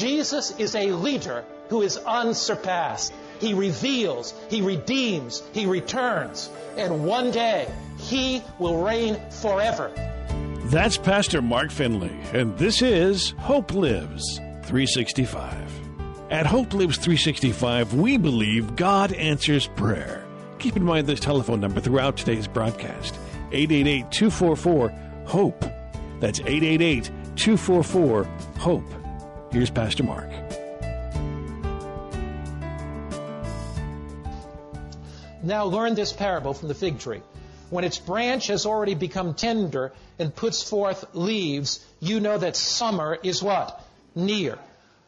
Jesus 0.00 0.58
is 0.58 0.74
a 0.74 0.92
leader 0.92 1.44
who 1.68 1.82
is 1.82 1.98
unsurpassed. 1.98 3.12
He 3.38 3.52
reveals, 3.52 4.32
He 4.48 4.62
redeems, 4.62 5.42
He 5.52 5.66
returns. 5.66 6.48
And 6.78 7.04
one 7.04 7.30
day, 7.30 7.68
He 7.98 8.42
will 8.58 8.82
reign 8.82 9.20
forever. 9.30 9.92
That's 10.70 10.96
Pastor 10.96 11.42
Mark 11.42 11.70
Finley, 11.70 12.18
and 12.32 12.56
this 12.56 12.80
is 12.80 13.34
Hope 13.40 13.74
Lives 13.74 14.38
365. 14.62 15.70
At 16.30 16.46
Hope 16.46 16.72
Lives 16.72 16.96
365, 16.96 17.92
we 17.92 18.16
believe 18.16 18.76
God 18.76 19.12
answers 19.12 19.66
prayer. 19.66 20.24
Keep 20.60 20.76
in 20.78 20.84
mind 20.84 21.08
this 21.08 21.20
telephone 21.20 21.60
number 21.60 21.78
throughout 21.78 22.16
today's 22.16 22.48
broadcast 22.48 23.16
888 23.52 24.10
244 24.10 24.88
HOPE. 25.26 25.60
That's 26.20 26.40
888 26.40 27.10
244 27.36 28.24
HOPE. 28.60 28.99
Here's 29.52 29.70
Pastor 29.70 30.04
Mark. 30.04 30.30
Now 35.42 35.64
learn 35.64 35.96
this 35.96 36.12
parable 36.12 36.54
from 36.54 36.68
the 36.68 36.74
fig 36.74 37.00
tree. 37.00 37.20
When 37.70 37.82
its 37.82 37.98
branch 37.98 38.46
has 38.46 38.64
already 38.64 38.94
become 38.94 39.34
tender 39.34 39.92
and 40.20 40.34
puts 40.34 40.62
forth 40.62 41.04
leaves, 41.14 41.84
you 41.98 42.20
know 42.20 42.38
that 42.38 42.54
summer 42.54 43.18
is 43.24 43.42
what? 43.42 43.84
Near. 44.14 44.56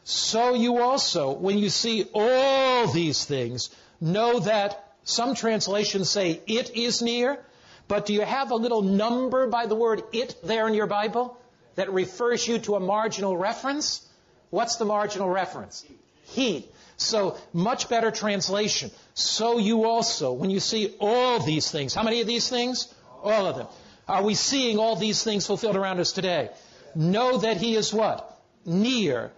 So 0.03 0.55
you 0.55 0.79
also, 0.79 1.31
when 1.31 1.57
you 1.57 1.69
see 1.69 2.05
all 2.13 2.87
these 2.87 3.23
things, 3.23 3.69
know 4.01 4.39
that 4.39 4.93
some 5.05 5.35
translations 5.35 6.09
say 6.09 6.41
it 6.47 6.75
is 6.75 7.01
near, 7.01 7.39
but 7.87 8.05
do 8.05 8.13
you 8.13 8.21
have 8.21 8.51
a 8.51 8.55
little 8.55 8.81
number 8.81 9.47
by 9.47 9.67
the 9.67 9.75
word 9.75 10.03
it 10.11 10.35
there 10.43 10.67
in 10.67 10.73
your 10.73 10.87
Bible 10.87 11.37
that 11.75 11.93
refers 11.93 12.45
you 12.45 12.59
to 12.59 12.75
a 12.75 12.81
marginal 12.81 13.37
reference? 13.37 14.05
What's 14.53 14.75
the 14.75 14.85
marginal 14.85 15.29
reference? 15.29 15.83
He. 16.25 16.67
So, 16.95 17.37
much 17.53 17.89
better 17.89 18.11
translation. 18.11 18.91
So 19.15 19.57
you 19.57 19.85
also, 19.85 20.33
when 20.33 20.51
you 20.51 20.59
see 20.59 20.93
all 20.99 21.39
these 21.39 21.71
things, 21.71 21.95
how 21.95 22.03
many 22.03 22.21
of 22.21 22.27
these 22.27 22.49
things? 22.49 22.93
All 23.23 23.47
of 23.47 23.55
them. 23.55 23.65
Are 24.07 24.21
we 24.21 24.35
seeing 24.35 24.77
all 24.77 24.95
these 24.95 25.23
things 25.23 25.47
fulfilled 25.47 25.75
around 25.75 25.99
us 25.99 26.11
today? 26.11 26.51
Know 26.93 27.39
that 27.39 27.57
He 27.57 27.75
is 27.75 27.91
what? 27.91 28.39
Near, 28.63 29.31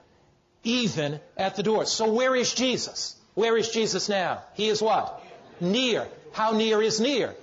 even 0.65 1.21
at 1.37 1.55
the 1.55 1.63
door. 1.63 1.85
So 1.85 2.11
where 2.11 2.35
is 2.35 2.53
Jesus? 2.53 3.15
Where 3.35 3.55
is 3.55 3.69
Jesus 3.69 4.09
now? 4.09 4.43
He 4.55 4.67
is 4.67 4.81
what? 4.81 5.23
Near. 5.61 6.09
How 6.33 6.51
near 6.51 6.81
is 6.81 6.99
near? 6.99 7.33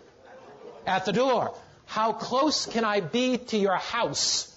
At 0.86 1.06
the 1.06 1.12
door. 1.12 1.54
How 1.86 2.12
close 2.12 2.66
can 2.66 2.84
I 2.84 3.00
be 3.00 3.38
to 3.38 3.56
your 3.56 3.76
house 3.76 4.54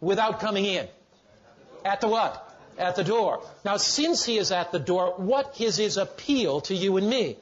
without 0.00 0.40
coming 0.40 0.64
in? 0.64 0.88
At 1.84 2.00
the 2.00 2.08
what? 2.08 2.40
At 2.78 2.96
the 2.96 3.04
door. 3.04 3.42
Now, 3.64 3.76
since 3.76 4.24
he 4.24 4.38
is 4.38 4.50
at 4.50 4.72
the 4.72 4.78
door, 4.78 5.14
what 5.16 5.60
is 5.60 5.76
his 5.76 5.96
appeal 5.96 6.62
to 6.62 6.74
you 6.74 6.96
and 6.96 7.08
me? 7.08 7.36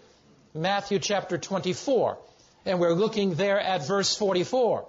Matthew 0.55 0.99
chapter 0.99 1.39
24. 1.39 2.19
And 2.67 2.79
we're 2.79 2.93
looking 2.93 3.35
there 3.35 3.59
at 3.59 3.87
verse 3.87 4.17
44. 4.17 4.87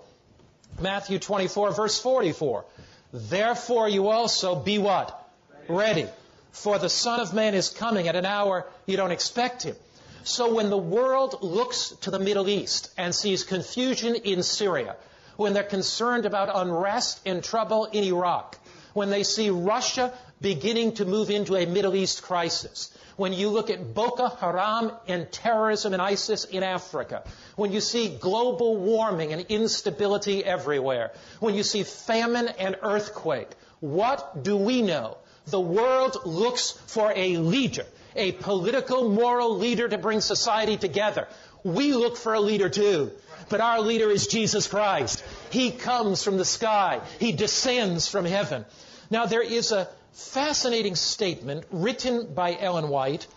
Matthew 0.80 1.20
24, 1.20 1.72
verse 1.72 2.00
44. 2.02 2.66
Therefore 3.14 3.88
you 3.88 4.08
also 4.08 4.56
be 4.56 4.80
what? 4.80 5.30
Ready. 5.68 6.08
For 6.52 6.78
the 6.78 6.90
Son 6.90 7.20
of 7.20 7.34
Man 7.34 7.54
is 7.54 7.70
coming 7.70 8.08
at 8.08 8.16
an 8.16 8.26
hour 8.26 8.66
you 8.86 8.98
don't 8.98 9.12
expect 9.12 9.64
him. 9.64 9.76
So 10.24 10.54
when 10.54 10.70
the 10.70 10.78
world 10.78 11.40
looks 11.42 11.90
to 12.02 12.12
the 12.12 12.20
Middle 12.20 12.48
East 12.48 12.92
and 12.98 13.14
sees 13.14 13.44
confusion 13.44 14.16
in 14.16 14.42
Syria, 14.44 14.96
when 15.36 15.54
they're 15.54 15.64
concerned 15.64 16.26
about 16.26 16.50
unrest 16.54 17.22
and 17.26 17.44
trouble 17.44 17.86
in 17.86 18.04
Iraq, 18.04 18.58
when 18.94 19.10
they 19.10 19.24
see 19.24 19.50
Russia 19.50 20.14
beginning 20.42 20.94
to 20.94 21.06
move 21.06 21.30
into 21.30 21.56
a 21.56 21.66
Middle 21.66 21.96
East 21.96 22.24
crisis, 22.24 22.92
when 23.16 23.34
you 23.34 23.50
look 23.50 23.70
at 23.70 23.94
Boko 23.94 24.28
Haram 24.28 24.92
and 25.08 25.32
terrorism 25.32 25.94
and 25.94 26.02
ISIS 26.02 26.46
in 26.46 26.64
Africa, 26.64 27.24
when 27.56 27.72
you 27.72 27.82
see 27.82 28.10
global 28.10 28.78
warming 28.78 29.34
and 29.34 29.46
instability 29.50 30.44
everywhere, 30.44 31.12
when 31.40 31.56
you 31.56 31.64
see 31.64 31.84
famine 31.84 32.48
and 32.48 32.76
earthquake, 32.82 33.50
what 33.80 34.44
do 34.44 34.58
we 34.58 34.82
know? 34.82 35.18
The 35.48 35.60
world 35.60 36.18
looks 36.26 36.72
for 36.88 37.12
a 37.16 37.38
leader, 37.38 37.86
a 38.16 38.32
political, 38.32 39.10
moral 39.10 39.58
leader 39.58 39.88
to 39.88 39.98
bring 39.98 40.22
society 40.22 40.78
together. 40.78 41.28
We 41.64 41.94
look 41.94 42.18
for 42.18 42.34
a 42.34 42.40
leader 42.40 42.70
too. 42.70 43.12
But 43.50 43.62
our 43.62 43.82
leader 43.82 44.10
is 44.10 44.28
Jesus 44.28 44.68
Christ. 44.68 45.24
He 45.50 45.72
comes 45.72 46.24
from 46.24 46.38
the 46.38 46.46
sky. 46.46 47.02
He 47.20 47.32
descends 47.32 48.08
from 48.08 48.26
heaven. 48.26 48.66
Now, 49.10 49.26
there 49.26 49.44
is 49.44 49.72
a 49.72 49.88
fascinating 50.14 50.96
statement 50.96 51.66
written 51.72 52.34
by 52.34 52.58
Ellen 52.60 52.90
White 52.90 53.28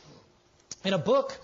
in 0.84 0.93
a 0.93 0.99
book 0.99 1.37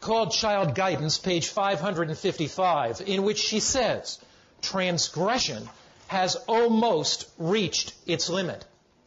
called 0.00 0.32
Child 0.32 0.74
Guidance, 0.74 1.18
page 1.18 1.48
555, 1.48 3.02
in 3.06 3.22
which 3.22 3.38
she 3.38 3.60
says, 3.60 4.18
transgression 4.60 5.68
has 6.08 6.36
almost 6.46 7.28
reached 7.38 7.94
its 8.06 8.28
limit. 8.28 8.64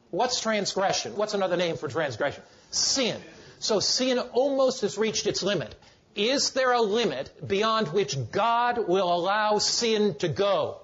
What's 0.10 0.40
transgression? 0.40 1.16
What's 1.16 1.34
another 1.34 1.58
name 1.58 1.78
for 1.78 1.88
transgression? 1.88 2.44
Sin. 2.72 3.22
So 3.60 3.80
sin 3.80 4.20
almost 4.20 4.82
has 4.82 4.98
reached 4.98 5.28
its 5.28 5.44
limit. 5.44 5.76
Is 6.18 6.50
there 6.50 6.74
a 6.74 6.82
limit 6.82 7.48
beyond 7.48 7.90
which 7.90 8.18
God 8.32 8.88
will 8.88 9.14
allow 9.14 9.60
sin 9.60 10.16
to 10.16 10.28
go? 10.28 10.80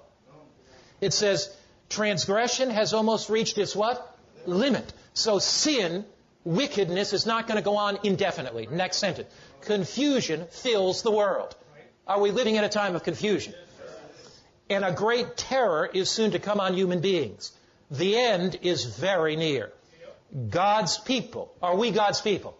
It 1.00 1.12
says, 1.12 1.54
transgression 1.88 2.70
has 2.70 2.94
almost 2.94 3.28
reached 3.28 3.58
its 3.58 3.74
what? 3.74 4.16
Limit. 4.46 4.92
So 5.12 5.40
sin, 5.40 6.04
wickedness 6.44 7.12
is 7.12 7.26
not 7.26 7.48
going 7.48 7.56
to 7.56 7.64
go 7.64 7.76
on 7.76 7.98
indefinitely. 8.04 8.68
Next 8.70 8.98
sentence. 8.98 9.28
Confusion 9.62 10.46
fills 10.50 11.02
the 11.02 11.10
world. 11.10 11.56
Are 12.06 12.20
we 12.20 12.30
living 12.30 12.54
in 12.54 12.62
a 12.62 12.68
time 12.68 12.94
of 12.94 13.02
confusion? 13.02 13.54
And 14.70 14.84
a 14.84 14.92
great 14.92 15.36
terror 15.36 15.90
is 15.92 16.10
soon 16.10 16.30
to 16.30 16.38
come 16.38 16.60
on 16.60 16.74
human 16.74 17.00
beings. 17.00 17.50
The 17.90 18.16
end 18.16 18.58
is 18.62 18.84
very 18.84 19.34
near. 19.34 19.72
God's 20.48 20.96
people. 20.96 21.52
Are 21.60 21.76
we 21.76 21.90
God's 21.90 22.20
people? 22.20 22.56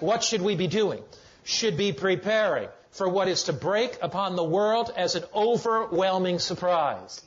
What 0.00 0.24
should 0.24 0.40
we 0.40 0.56
be 0.56 0.66
doing? 0.66 1.02
Should 1.46 1.76
be 1.76 1.92
preparing 1.92 2.68
for 2.90 3.08
what 3.08 3.28
is 3.28 3.44
to 3.44 3.52
break 3.52 3.98
upon 4.02 4.36
the 4.36 4.44
world 4.44 4.92
as 4.96 5.14
an 5.14 5.24
overwhelming 5.34 6.38
surprise 6.38 7.22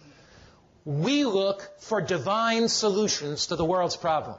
we 0.86 1.24
look 1.24 1.70
for 1.82 2.02
divine 2.02 2.68
solutions 2.68 3.48
to 3.48 3.56
the 3.56 3.64
world's 3.64 3.96
problem. 3.96 4.36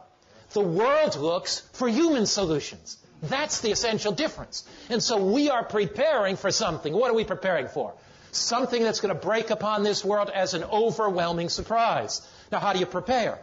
The 0.52 0.60
world 0.60 1.16
looks 1.16 1.60
for 1.72 1.88
human 1.88 2.26
solutions. 2.26 2.98
That's 3.22 3.60
the 3.60 3.70
essential 3.70 4.10
difference. 4.10 4.64
And 4.88 5.00
so 5.00 5.22
we 5.22 5.50
are 5.50 5.64
preparing 5.64 6.34
for 6.34 6.50
something. 6.50 6.92
What 6.92 7.10
are 7.10 7.14
we 7.14 7.24
preparing 7.24 7.68
for? 7.68 7.94
Something 8.32 8.82
that's 8.82 8.98
going 8.98 9.14
to 9.14 9.20
break 9.20 9.50
upon 9.50 9.84
this 9.84 10.04
world 10.04 10.28
as 10.34 10.54
an 10.54 10.64
overwhelming 10.64 11.50
surprise. 11.50 12.26
Now, 12.50 12.58
how 12.58 12.72
do 12.72 12.80
you 12.80 12.86
prepare? 12.86 13.38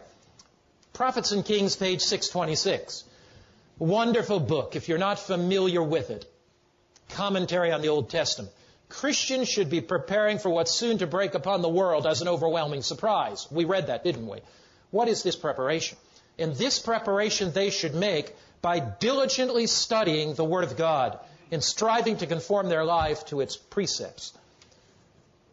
Prophets 0.92 1.32
and 1.32 1.44
Kings, 1.44 1.76
page 1.76 2.02
626. 2.02 3.04
Wonderful 3.78 4.40
book, 4.40 4.76
if 4.76 4.88
you're 4.88 4.98
not 4.98 5.18
familiar 5.18 5.82
with 5.82 6.10
it. 6.10 6.30
Commentary 7.10 7.72
on 7.72 7.80
the 7.80 7.88
Old 7.88 8.10
Testament. 8.10 8.52
Christians 8.88 9.48
should 9.48 9.68
be 9.68 9.80
preparing 9.80 10.38
for 10.38 10.48
what's 10.48 10.70
soon 10.72 10.98
to 10.98 11.06
break 11.06 11.34
upon 11.34 11.62
the 11.62 11.68
world 11.68 12.06
as 12.06 12.22
an 12.22 12.28
overwhelming 12.28 12.82
surprise. 12.82 13.46
We 13.50 13.64
read 13.64 13.88
that, 13.88 14.04
didn't 14.04 14.26
we? 14.26 14.38
What 14.90 15.08
is 15.08 15.22
this 15.22 15.36
preparation? 15.36 15.98
And 16.38 16.54
this 16.54 16.78
preparation 16.78 17.52
they 17.52 17.70
should 17.70 17.94
make 17.94 18.34
by 18.62 18.80
diligently 18.80 19.66
studying 19.66 20.34
the 20.34 20.44
Word 20.44 20.64
of 20.64 20.76
God 20.76 21.18
and 21.50 21.62
striving 21.62 22.18
to 22.18 22.26
conform 22.26 22.68
their 22.68 22.84
life 22.84 23.26
to 23.26 23.40
its 23.40 23.56
precepts. 23.56 24.32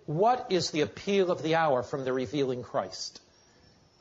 What 0.05 0.47
is 0.49 0.71
the 0.71 0.81
appeal 0.81 1.31
of 1.31 1.41
the 1.41 1.55
hour 1.55 1.83
from 1.83 2.05
the 2.05 2.13
revealing 2.13 2.63
Christ? 2.63 3.19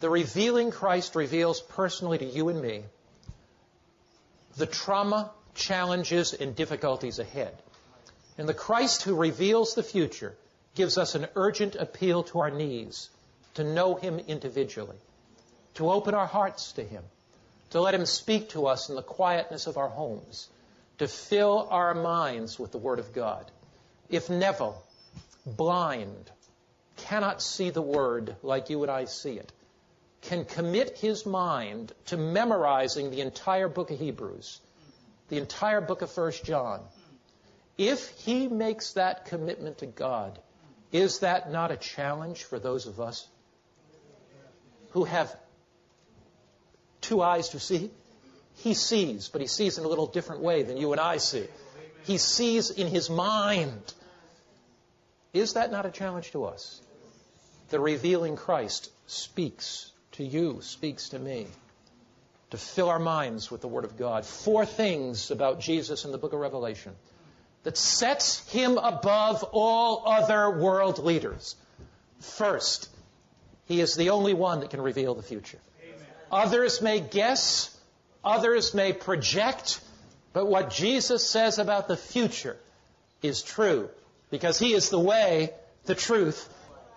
The 0.00 0.10
revealing 0.10 0.70
Christ 0.70 1.14
reveals 1.14 1.60
personally 1.60 2.18
to 2.18 2.24
you 2.24 2.48
and 2.48 2.60
me 2.60 2.84
the 4.56 4.66
trauma, 4.66 5.30
challenges, 5.54 6.32
and 6.32 6.54
difficulties 6.54 7.18
ahead. 7.18 7.56
And 8.36 8.48
the 8.48 8.54
Christ 8.54 9.02
who 9.02 9.14
reveals 9.14 9.74
the 9.74 9.82
future 9.82 10.34
gives 10.74 10.98
us 10.98 11.14
an 11.14 11.28
urgent 11.36 11.76
appeal 11.76 12.24
to 12.24 12.40
our 12.40 12.50
knees 12.50 13.10
to 13.54 13.64
know 13.64 13.94
Him 13.94 14.18
individually, 14.18 14.96
to 15.74 15.90
open 15.90 16.14
our 16.14 16.26
hearts 16.26 16.72
to 16.72 16.82
Him, 16.82 17.04
to 17.70 17.80
let 17.80 17.94
Him 17.94 18.06
speak 18.06 18.50
to 18.50 18.66
us 18.66 18.88
in 18.88 18.96
the 18.96 19.02
quietness 19.02 19.66
of 19.66 19.76
our 19.76 19.88
homes, 19.88 20.48
to 20.98 21.08
fill 21.08 21.68
our 21.70 21.94
minds 21.94 22.58
with 22.58 22.72
the 22.72 22.78
Word 22.78 22.98
of 22.98 23.12
God. 23.12 23.50
If 24.08 24.28
Neville, 24.28 24.82
blind, 25.46 26.30
cannot 26.96 27.42
see 27.42 27.70
the 27.70 27.82
Word 27.82 28.36
like 28.42 28.70
you 28.70 28.82
and 28.82 28.90
I 28.90 29.04
see 29.04 29.34
it, 29.38 29.52
can 30.22 30.44
commit 30.44 30.98
his 30.98 31.26
mind 31.26 31.92
to 32.06 32.16
memorizing 32.16 33.10
the 33.10 33.20
entire 33.20 33.68
book 33.68 33.90
of 33.90 33.98
Hebrews, 33.98 34.60
the 35.28 35.38
entire 35.38 35.80
book 35.80 36.02
of 36.02 36.10
First 36.10 36.44
John, 36.44 36.80
if 37.78 38.08
he 38.08 38.48
makes 38.48 38.92
that 38.92 39.26
commitment 39.26 39.78
to 39.78 39.86
God, 39.86 40.38
is 40.92 41.20
that 41.20 41.50
not 41.50 41.70
a 41.70 41.76
challenge 41.76 42.44
for 42.44 42.58
those 42.58 42.86
of 42.86 43.00
us 43.00 43.26
who 44.90 45.04
have 45.04 45.34
two 47.00 47.20
eyes 47.20 47.50
to 47.50 47.60
see? 47.60 47.90
He 48.58 48.74
sees, 48.74 49.28
but 49.28 49.40
he 49.40 49.48
sees 49.48 49.78
in 49.78 49.84
a 49.84 49.88
little 49.88 50.06
different 50.06 50.42
way 50.42 50.62
than 50.62 50.76
you 50.76 50.92
and 50.92 51.00
I 51.00 51.16
see. 51.16 51.46
He 52.04 52.18
sees 52.18 52.70
in 52.70 52.86
his 52.86 53.10
mind. 53.10 53.94
Is 55.32 55.54
that 55.54 55.72
not 55.72 55.86
a 55.86 55.90
challenge 55.90 56.30
to 56.30 56.44
us? 56.44 56.80
The 57.70 57.80
revealing 57.80 58.36
Christ 58.36 58.90
speaks 59.06 59.90
to 60.12 60.24
you, 60.24 60.60
speaks 60.60 61.08
to 61.08 61.18
me. 61.18 61.48
To 62.50 62.58
fill 62.58 62.88
our 62.88 62.98
minds 62.98 63.50
with 63.50 63.62
the 63.62 63.68
Word 63.68 63.84
of 63.84 63.96
God. 63.96 64.24
Four 64.24 64.64
things 64.64 65.30
about 65.30 65.60
Jesus 65.60 66.04
in 66.04 66.12
the 66.12 66.18
book 66.18 66.32
of 66.32 66.38
Revelation 66.38 66.94
that 67.64 67.76
sets 67.76 68.46
him 68.50 68.78
above 68.78 69.42
all 69.52 70.04
other 70.06 70.50
world 70.50 70.98
leaders. 70.98 71.56
First, 72.20 72.88
he 73.66 73.80
is 73.80 73.96
the 73.96 74.10
only 74.10 74.34
one 74.34 74.60
that 74.60 74.70
can 74.70 74.80
reveal 74.80 75.14
the 75.14 75.22
future. 75.22 75.58
Amen. 75.82 76.06
Others 76.30 76.82
may 76.82 77.00
guess, 77.00 77.74
others 78.22 78.74
may 78.74 78.92
project, 78.92 79.80
but 80.32 80.46
what 80.46 80.70
Jesus 80.70 81.26
says 81.28 81.58
about 81.58 81.88
the 81.88 81.96
future 81.96 82.56
is 83.22 83.42
true 83.42 83.88
because 84.30 84.58
he 84.58 84.74
is 84.74 84.90
the 84.90 85.00
way, 85.00 85.50
the 85.86 85.94
truth, 85.94 86.48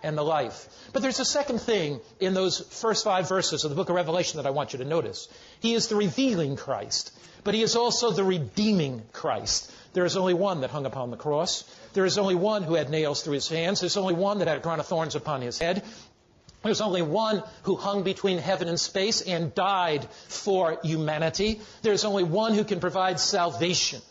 and 0.02 0.16
the 0.16 0.22
life. 0.22 0.68
But 0.92 1.02
there's 1.02 1.20
a 1.20 1.24
second 1.24 1.60
thing 1.60 2.00
in 2.20 2.34
those 2.34 2.60
first 2.60 3.04
five 3.04 3.28
verses 3.28 3.64
of 3.64 3.70
the 3.70 3.76
book 3.76 3.88
of 3.88 3.96
Revelation 3.96 4.38
that 4.38 4.46
I 4.46 4.50
want 4.50 4.72
you 4.72 4.78
to 4.78 4.84
notice. 4.84 5.28
He 5.60 5.74
is 5.74 5.88
the 5.88 5.96
revealing 5.96 6.56
Christ, 6.56 7.12
but 7.44 7.54
he 7.54 7.62
is 7.62 7.76
also 7.76 8.10
the 8.10 8.24
redeeming 8.24 9.02
Christ. 9.12 9.72
There 9.92 10.04
is 10.04 10.16
only 10.16 10.34
one 10.34 10.60
that 10.60 10.70
hung 10.70 10.86
upon 10.86 11.10
the 11.10 11.16
cross. 11.16 11.64
There 11.94 12.04
is 12.04 12.18
only 12.18 12.34
one 12.34 12.62
who 12.62 12.74
had 12.74 12.90
nails 12.90 13.22
through 13.22 13.34
his 13.34 13.48
hands. 13.48 13.80
There's 13.80 13.96
only 13.96 14.14
one 14.14 14.38
that 14.38 14.48
had 14.48 14.58
a 14.58 14.60
crown 14.60 14.80
of 14.80 14.86
thorns 14.86 15.14
upon 15.14 15.40
his 15.40 15.58
head. 15.58 15.82
There's 16.62 16.80
only 16.80 17.02
one 17.02 17.42
who 17.62 17.76
hung 17.76 18.02
between 18.02 18.38
heaven 18.38 18.68
and 18.68 18.78
space 18.78 19.20
and 19.20 19.54
died 19.54 20.08
for 20.28 20.78
humanity. 20.82 21.60
There's 21.82 22.04
only 22.04 22.24
one 22.24 22.54
who 22.54 22.64
can 22.64 22.80
provide 22.80 23.20
salvation. 23.20 24.02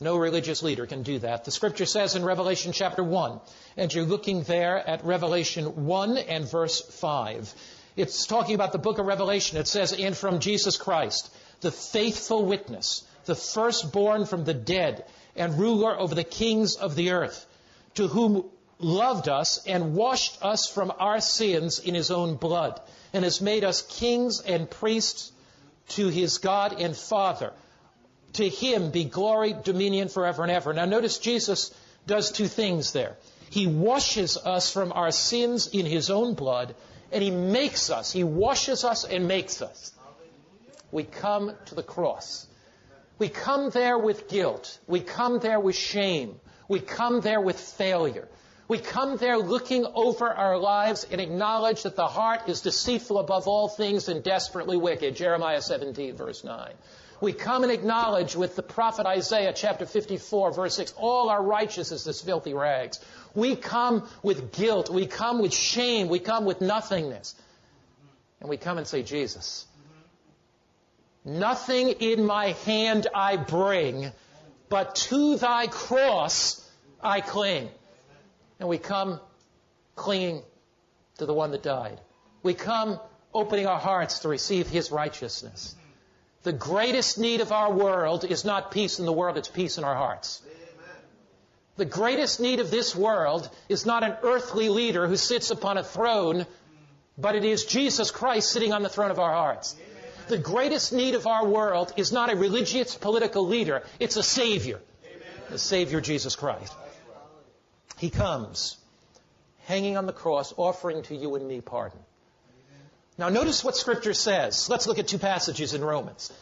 No 0.00 0.16
religious 0.16 0.62
leader 0.62 0.86
can 0.86 1.02
do 1.02 1.20
that. 1.20 1.44
The 1.44 1.50
scripture 1.50 1.86
says 1.86 2.16
in 2.16 2.24
Revelation 2.24 2.72
chapter 2.72 3.02
1, 3.02 3.40
and 3.76 3.94
you're 3.94 4.04
looking 4.04 4.42
there 4.42 4.76
at 4.76 5.04
Revelation 5.04 5.86
1 5.86 6.18
and 6.18 6.50
verse 6.50 6.80
5. 6.80 7.54
It's 7.96 8.26
talking 8.26 8.56
about 8.56 8.72
the 8.72 8.78
book 8.78 8.98
of 8.98 9.06
Revelation. 9.06 9.58
It 9.58 9.68
says, 9.68 9.92
and 9.92 10.16
from 10.16 10.40
Jesus 10.40 10.76
Christ, 10.76 11.32
the 11.60 11.70
faithful 11.70 12.44
witness, 12.44 13.04
the 13.24 13.36
firstborn 13.36 14.26
from 14.26 14.44
the 14.44 14.54
dead, 14.54 15.04
and 15.36 15.58
ruler 15.58 15.98
over 15.98 16.14
the 16.14 16.24
kings 16.24 16.74
of 16.76 16.96
the 16.96 17.12
earth, 17.12 17.46
to 17.94 18.08
whom 18.08 18.44
loved 18.80 19.28
us 19.28 19.64
and 19.66 19.94
washed 19.94 20.38
us 20.42 20.66
from 20.66 20.92
our 20.98 21.20
sins 21.20 21.78
in 21.78 21.94
his 21.94 22.10
own 22.10 22.34
blood, 22.34 22.80
and 23.12 23.22
has 23.22 23.40
made 23.40 23.62
us 23.64 23.82
kings 23.82 24.40
and 24.40 24.68
priests 24.68 25.30
to 25.90 26.08
his 26.08 26.38
God 26.38 26.80
and 26.80 26.96
Father. 26.96 27.52
To 28.34 28.48
him 28.48 28.90
be 28.90 29.04
glory, 29.04 29.54
dominion 29.64 30.08
forever 30.08 30.42
and 30.42 30.50
ever. 30.50 30.72
Now 30.72 30.84
notice 30.84 31.18
Jesus 31.18 31.72
does 32.06 32.32
two 32.32 32.46
things 32.46 32.92
there. 32.92 33.16
He 33.50 33.66
washes 33.66 34.36
us 34.36 34.72
from 34.72 34.92
our 34.92 35.12
sins 35.12 35.68
in 35.68 35.86
his 35.86 36.10
own 36.10 36.34
blood, 36.34 36.74
and 37.12 37.22
he 37.22 37.30
makes 37.30 37.90
us. 37.90 38.12
He 38.12 38.24
washes 38.24 38.84
us 38.84 39.04
and 39.04 39.28
makes 39.28 39.62
us. 39.62 39.92
We 40.90 41.04
come 41.04 41.52
to 41.66 41.74
the 41.74 41.82
cross. 41.82 42.46
We 43.18 43.28
come 43.28 43.70
there 43.70 43.96
with 43.96 44.28
guilt. 44.28 44.78
We 44.88 45.00
come 45.00 45.38
there 45.38 45.60
with 45.60 45.76
shame. 45.76 46.40
We 46.68 46.80
come 46.80 47.20
there 47.20 47.40
with 47.40 47.58
failure. 47.58 48.28
We 48.66 48.78
come 48.78 49.16
there 49.18 49.38
looking 49.38 49.86
over 49.94 50.28
our 50.28 50.58
lives 50.58 51.06
and 51.10 51.20
acknowledge 51.20 51.82
that 51.82 51.96
the 51.96 52.06
heart 52.06 52.48
is 52.48 52.62
deceitful 52.62 53.18
above 53.18 53.46
all 53.46 53.68
things 53.68 54.08
and 54.08 54.24
desperately 54.24 54.76
wicked. 54.76 55.14
Jeremiah 55.14 55.60
17, 55.60 56.16
verse 56.16 56.42
9. 56.42 56.72
We 57.24 57.32
come 57.32 57.62
and 57.62 57.72
acknowledge 57.72 58.36
with 58.36 58.54
the 58.54 58.62
prophet 58.62 59.06
Isaiah 59.06 59.54
chapter 59.56 59.86
54, 59.86 60.52
verse 60.52 60.76
6, 60.76 60.92
all 60.98 61.30
our 61.30 61.42
righteousness 61.42 62.06
is 62.06 62.20
filthy 62.20 62.52
rags. 62.52 63.00
We 63.34 63.56
come 63.56 64.06
with 64.22 64.52
guilt. 64.52 64.90
We 64.90 65.06
come 65.06 65.40
with 65.40 65.54
shame. 65.54 66.08
We 66.08 66.18
come 66.18 66.44
with 66.44 66.60
nothingness. 66.60 67.34
And 68.40 68.50
we 68.50 68.58
come 68.58 68.76
and 68.76 68.86
say, 68.86 69.02
Jesus, 69.02 69.64
Nothing 71.24 71.88
in 72.00 72.26
my 72.26 72.48
hand 72.66 73.06
I 73.14 73.38
bring, 73.38 74.12
but 74.68 74.94
to 74.96 75.38
thy 75.38 75.66
cross 75.66 76.62
I 77.02 77.22
cling. 77.22 77.70
And 78.60 78.68
we 78.68 78.76
come 78.76 79.18
clinging 79.96 80.42
to 81.16 81.24
the 81.24 81.32
one 81.32 81.52
that 81.52 81.62
died. 81.62 81.98
We 82.42 82.52
come 82.52 83.00
opening 83.32 83.66
our 83.66 83.80
hearts 83.80 84.18
to 84.20 84.28
receive 84.28 84.68
his 84.68 84.92
righteousness. 84.92 85.74
The 86.44 86.52
greatest 86.52 87.18
need 87.18 87.40
of 87.40 87.52
our 87.52 87.72
world 87.72 88.24
is 88.24 88.44
not 88.44 88.70
peace 88.70 88.98
in 88.98 89.06
the 89.06 89.12
world, 89.12 89.38
it's 89.38 89.48
peace 89.48 89.78
in 89.78 89.84
our 89.84 89.94
hearts. 89.94 90.42
The 91.76 91.86
greatest 91.86 92.38
need 92.38 92.60
of 92.60 92.70
this 92.70 92.94
world 92.94 93.48
is 93.68 93.86
not 93.86 94.04
an 94.04 94.14
earthly 94.22 94.68
leader 94.68 95.08
who 95.08 95.16
sits 95.16 95.50
upon 95.50 95.78
a 95.78 95.82
throne, 95.82 96.46
but 97.16 97.34
it 97.34 97.44
is 97.44 97.64
Jesus 97.64 98.10
Christ 98.10 98.50
sitting 98.50 98.74
on 98.74 98.82
the 98.82 98.90
throne 98.90 99.10
of 99.10 99.18
our 99.18 99.32
hearts. 99.32 99.74
The 100.28 100.38
greatest 100.38 100.92
need 100.92 101.14
of 101.14 101.26
our 101.26 101.46
world 101.46 101.92
is 101.96 102.12
not 102.12 102.30
a 102.30 102.36
religious 102.36 102.94
political 102.94 103.46
leader, 103.46 103.82
it's 103.98 104.16
a 104.16 104.22
Savior. 104.22 104.80
The 105.48 105.58
Savior 105.58 106.00
Jesus 106.00 106.36
Christ. 106.36 106.74
He 107.96 108.10
comes 108.10 108.76
hanging 109.64 109.96
on 109.96 110.04
the 110.04 110.12
cross, 110.12 110.52
offering 110.58 111.02
to 111.04 111.16
you 111.16 111.34
and 111.36 111.48
me 111.48 111.62
pardon. 111.62 111.98
Now 113.16 113.28
notice 113.28 113.62
what 113.62 113.76
Scripture 113.76 114.14
says. 114.14 114.68
Let's 114.68 114.86
look 114.86 114.98
at 114.98 115.08
two 115.08 115.18
passages 115.18 115.74
in 115.74 115.84
Romans. 115.84 116.32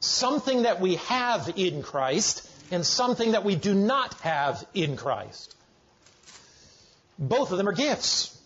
Something 0.00 0.62
that 0.62 0.80
we 0.80 0.96
have 0.96 1.52
in 1.56 1.82
Christ 1.82 2.48
and 2.70 2.84
something 2.84 3.32
that 3.32 3.44
we 3.44 3.56
do 3.56 3.74
not 3.74 4.14
have 4.20 4.64
in 4.74 4.96
Christ. 4.96 5.54
Both 7.18 7.52
of 7.52 7.58
them 7.58 7.68
are 7.68 7.72
gifts. 7.72 8.36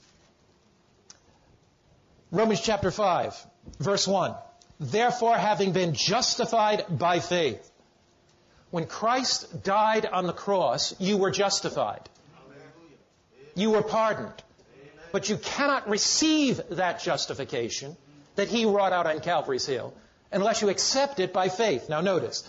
Romans 2.30 2.60
chapter 2.60 2.90
5, 2.90 3.46
verse 3.78 4.06
1. 4.06 4.34
Therefore, 4.80 5.36
having 5.36 5.72
been 5.72 5.94
justified 5.94 6.84
by 6.90 7.20
faith, 7.20 7.70
when 8.70 8.86
Christ 8.86 9.62
died 9.62 10.04
on 10.04 10.26
the 10.26 10.32
cross, 10.32 10.94
you 11.00 11.16
were 11.16 11.30
justified. 11.30 12.08
You 13.54 13.70
were 13.70 13.82
pardoned. 13.82 14.42
But 15.12 15.28
you 15.28 15.36
cannot 15.36 15.88
receive 15.88 16.60
that 16.70 17.00
justification 17.00 17.96
that 18.36 18.48
he 18.48 18.64
wrought 18.64 18.92
out 18.92 19.06
on 19.06 19.20
Calvary's 19.20 19.66
Hill 19.66 19.94
unless 20.30 20.62
you 20.62 20.68
accept 20.68 21.20
it 21.20 21.32
by 21.32 21.48
faith. 21.48 21.88
Now 21.88 22.00
notice, 22.00 22.48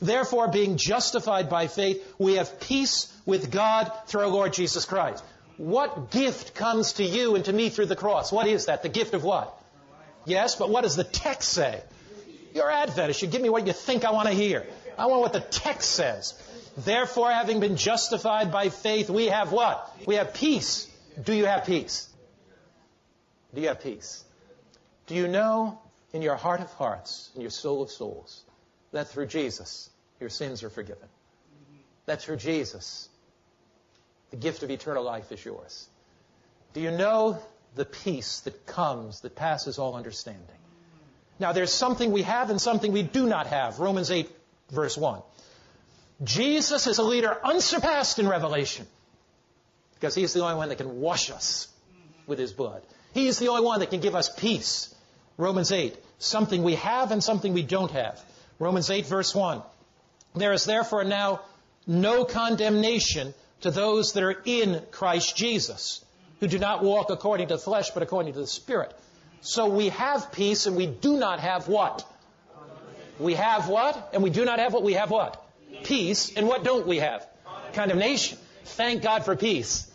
therefore 0.00 0.48
being 0.48 0.76
justified 0.76 1.50
by 1.50 1.66
faith, 1.66 2.14
we 2.18 2.34
have 2.34 2.60
peace 2.60 3.12
with 3.24 3.50
God 3.50 3.90
through 4.06 4.22
our 4.22 4.28
Lord 4.28 4.52
Jesus 4.52 4.84
Christ. 4.84 5.22
What 5.56 6.10
gift 6.10 6.54
comes 6.54 6.94
to 6.94 7.04
you 7.04 7.34
and 7.34 7.44
to 7.46 7.52
me 7.52 7.70
through 7.70 7.86
the 7.86 7.96
cross? 7.96 8.30
What 8.30 8.46
is 8.46 8.66
that? 8.66 8.82
The 8.82 8.88
gift 8.88 9.14
of 9.14 9.24
what? 9.24 9.58
Yes, 10.26 10.54
but 10.56 10.70
what 10.70 10.82
does 10.82 10.96
the 10.96 11.04
text 11.04 11.50
say? 11.50 11.80
You're 12.54 12.70
Adventist. 12.70 13.22
You 13.22 13.28
give 13.28 13.42
me 13.42 13.48
what 13.48 13.66
you 13.66 13.72
think 13.72 14.04
I 14.04 14.10
want 14.10 14.28
to 14.28 14.34
hear. 14.34 14.66
I 14.98 15.06
want 15.06 15.22
what 15.22 15.32
the 15.32 15.40
text 15.40 15.90
says. 15.90 16.34
Therefore, 16.76 17.30
having 17.30 17.60
been 17.60 17.76
justified 17.76 18.52
by 18.52 18.68
faith, 18.68 19.08
we 19.08 19.26
have 19.26 19.52
what? 19.52 19.90
We 20.06 20.16
have 20.16 20.34
peace. 20.34 20.85
Do 21.22 21.32
you 21.32 21.46
have 21.46 21.64
peace? 21.64 22.08
Do 23.54 23.60
you 23.60 23.68
have 23.68 23.82
peace? 23.82 24.24
Do 25.06 25.14
you 25.14 25.28
know 25.28 25.78
in 26.12 26.22
your 26.22 26.36
heart 26.36 26.60
of 26.60 26.70
hearts, 26.72 27.30
in 27.34 27.40
your 27.40 27.50
soul 27.50 27.82
of 27.82 27.90
souls, 27.90 28.42
that 28.92 29.08
through 29.08 29.26
Jesus, 29.26 29.88
your 30.20 30.30
sins 30.30 30.62
are 30.62 30.70
forgiven? 30.70 31.08
That 32.06 32.22
through 32.22 32.36
Jesus, 32.36 33.08
the 34.30 34.36
gift 34.36 34.62
of 34.62 34.70
eternal 34.70 35.02
life 35.02 35.32
is 35.32 35.44
yours? 35.44 35.88
Do 36.74 36.80
you 36.80 36.90
know 36.90 37.40
the 37.76 37.84
peace 37.84 38.40
that 38.40 38.66
comes, 38.66 39.20
that 39.20 39.36
passes 39.36 39.78
all 39.78 39.94
understanding. 39.94 40.42
Now, 41.38 41.52
there's 41.52 41.72
something 41.72 42.10
we 42.10 42.22
have 42.22 42.50
and 42.50 42.60
something 42.60 42.90
we 42.90 43.02
do 43.02 43.26
not 43.26 43.46
have. 43.46 43.78
Romans 43.78 44.10
8, 44.10 44.28
verse 44.70 44.96
1. 44.96 45.20
Jesus 46.24 46.86
is 46.86 46.98
a 46.98 47.02
leader 47.02 47.38
unsurpassed 47.44 48.18
in 48.18 48.26
Revelation 48.26 48.86
because 49.98 50.14
he's 50.14 50.32
the 50.32 50.42
only 50.42 50.54
one 50.54 50.68
that 50.68 50.78
can 50.78 51.00
wash 51.00 51.30
us 51.30 51.68
with 52.26 52.38
his 52.38 52.52
blood. 52.52 52.82
He 53.14 53.26
is 53.26 53.38
the 53.38 53.48
only 53.48 53.64
one 53.64 53.80
that 53.80 53.90
can 53.90 54.00
give 54.00 54.14
us 54.14 54.28
peace. 54.28 54.94
Romans 55.38 55.72
8, 55.72 55.96
something 56.18 56.62
we 56.62 56.76
have 56.76 57.12
and 57.12 57.22
something 57.22 57.52
we 57.52 57.62
don't 57.62 57.90
have. 57.90 58.22
Romans 58.58 58.90
8 58.90 59.06
verse 59.06 59.34
1. 59.34 59.62
There 60.34 60.52
is 60.52 60.64
therefore 60.64 61.04
now 61.04 61.40
no 61.86 62.24
condemnation 62.24 63.34
to 63.62 63.70
those 63.70 64.12
that 64.12 64.22
are 64.22 64.42
in 64.44 64.82
Christ 64.90 65.36
Jesus, 65.36 66.04
who 66.40 66.46
do 66.46 66.58
not 66.58 66.82
walk 66.82 67.10
according 67.10 67.48
to 67.48 67.54
the 67.54 67.60
flesh, 67.60 67.90
but 67.90 68.02
according 68.02 68.34
to 68.34 68.40
the 68.40 68.46
Spirit. 68.46 68.94
So 69.40 69.68
we 69.68 69.90
have 69.90 70.32
peace 70.32 70.66
and 70.66 70.76
we 70.76 70.86
do 70.86 71.16
not 71.16 71.40
have 71.40 71.68
what? 71.68 72.06
We 73.18 73.34
have 73.34 73.68
what? 73.68 74.10
And 74.12 74.22
we 74.22 74.30
do 74.30 74.44
not 74.44 74.58
have 74.58 74.72
what? 74.72 74.82
We 74.82 74.94
have 74.94 75.10
what? 75.10 75.42
Peace. 75.84 76.36
And 76.36 76.46
what 76.46 76.64
don't 76.64 76.86
we 76.86 76.98
have? 76.98 77.26
Condemnation. 77.72 78.38
Thank 78.66 79.02
God 79.02 79.24
for 79.24 79.36
peace. 79.36 79.90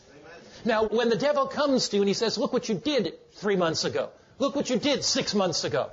Now, 0.63 0.87
when 0.87 1.09
the 1.09 1.17
devil 1.17 1.47
comes 1.47 1.89
to 1.89 1.97
you 1.97 2.01
and 2.01 2.07
he 2.07 2.13
says, 2.13 2.37
look 2.37 2.53
what 2.53 2.69
you 2.69 2.75
did 2.75 3.13
three 3.33 3.55
months 3.55 3.83
ago. 3.83 4.09
Look 4.39 4.55
what 4.55 4.69
you 4.69 4.77
did 4.77 5.03
six 5.03 5.33
months 5.35 5.63
ago. 5.63 5.91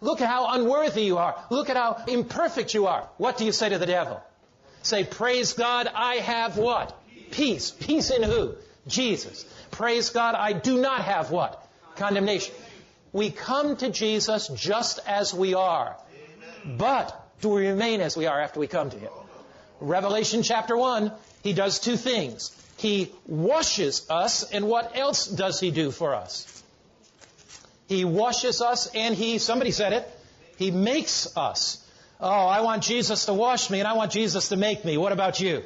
Look 0.00 0.20
at 0.20 0.28
how 0.28 0.54
unworthy 0.54 1.02
you 1.02 1.18
are. 1.18 1.36
Look 1.50 1.70
at 1.70 1.76
how 1.76 2.02
imperfect 2.08 2.74
you 2.74 2.86
are. 2.86 3.08
What 3.18 3.36
do 3.36 3.44
you 3.44 3.52
say 3.52 3.68
to 3.68 3.78
the 3.78 3.86
devil? 3.86 4.22
Say, 4.82 5.04
praise 5.04 5.52
God, 5.52 5.88
I 5.94 6.16
have 6.16 6.56
what? 6.56 6.96
Peace. 7.30 7.70
Peace 7.70 8.10
in 8.10 8.22
who? 8.22 8.54
Jesus. 8.86 9.44
Praise 9.70 10.10
God, 10.10 10.34
I 10.34 10.52
do 10.52 10.80
not 10.80 11.02
have 11.02 11.30
what? 11.30 11.66
Condemnation. 11.96 12.54
We 13.12 13.30
come 13.30 13.76
to 13.76 13.90
Jesus 13.90 14.48
just 14.48 15.00
as 15.06 15.34
we 15.34 15.54
are. 15.54 15.96
But 16.64 17.16
do 17.40 17.50
we 17.50 17.68
remain 17.68 18.00
as 18.00 18.16
we 18.16 18.26
are 18.26 18.40
after 18.40 18.60
we 18.60 18.66
come 18.66 18.90
to 18.90 18.98
Him? 18.98 19.10
Revelation 19.80 20.42
chapter 20.42 20.76
1, 20.76 21.12
He 21.42 21.52
does 21.52 21.80
two 21.80 21.96
things. 21.96 22.56
He 22.76 23.12
washes 23.26 24.08
us, 24.08 24.50
and 24.50 24.66
what 24.66 24.96
else 24.96 25.26
does 25.26 25.60
He 25.60 25.70
do 25.70 25.90
for 25.90 26.14
us? 26.14 26.62
He 27.88 28.04
washes 28.04 28.62
us, 28.62 28.86
and 28.94 29.14
He, 29.14 29.38
somebody 29.38 29.70
said 29.70 29.92
it, 29.92 30.08
He 30.56 30.70
makes 30.70 31.36
us. 31.36 31.84
Oh, 32.20 32.28
I 32.28 32.60
want 32.60 32.82
Jesus 32.82 33.26
to 33.26 33.34
wash 33.34 33.70
me, 33.70 33.80
and 33.80 33.88
I 33.88 33.94
want 33.94 34.12
Jesus 34.12 34.48
to 34.48 34.56
make 34.56 34.84
me. 34.84 34.96
What 34.96 35.12
about 35.12 35.40
you? 35.40 35.62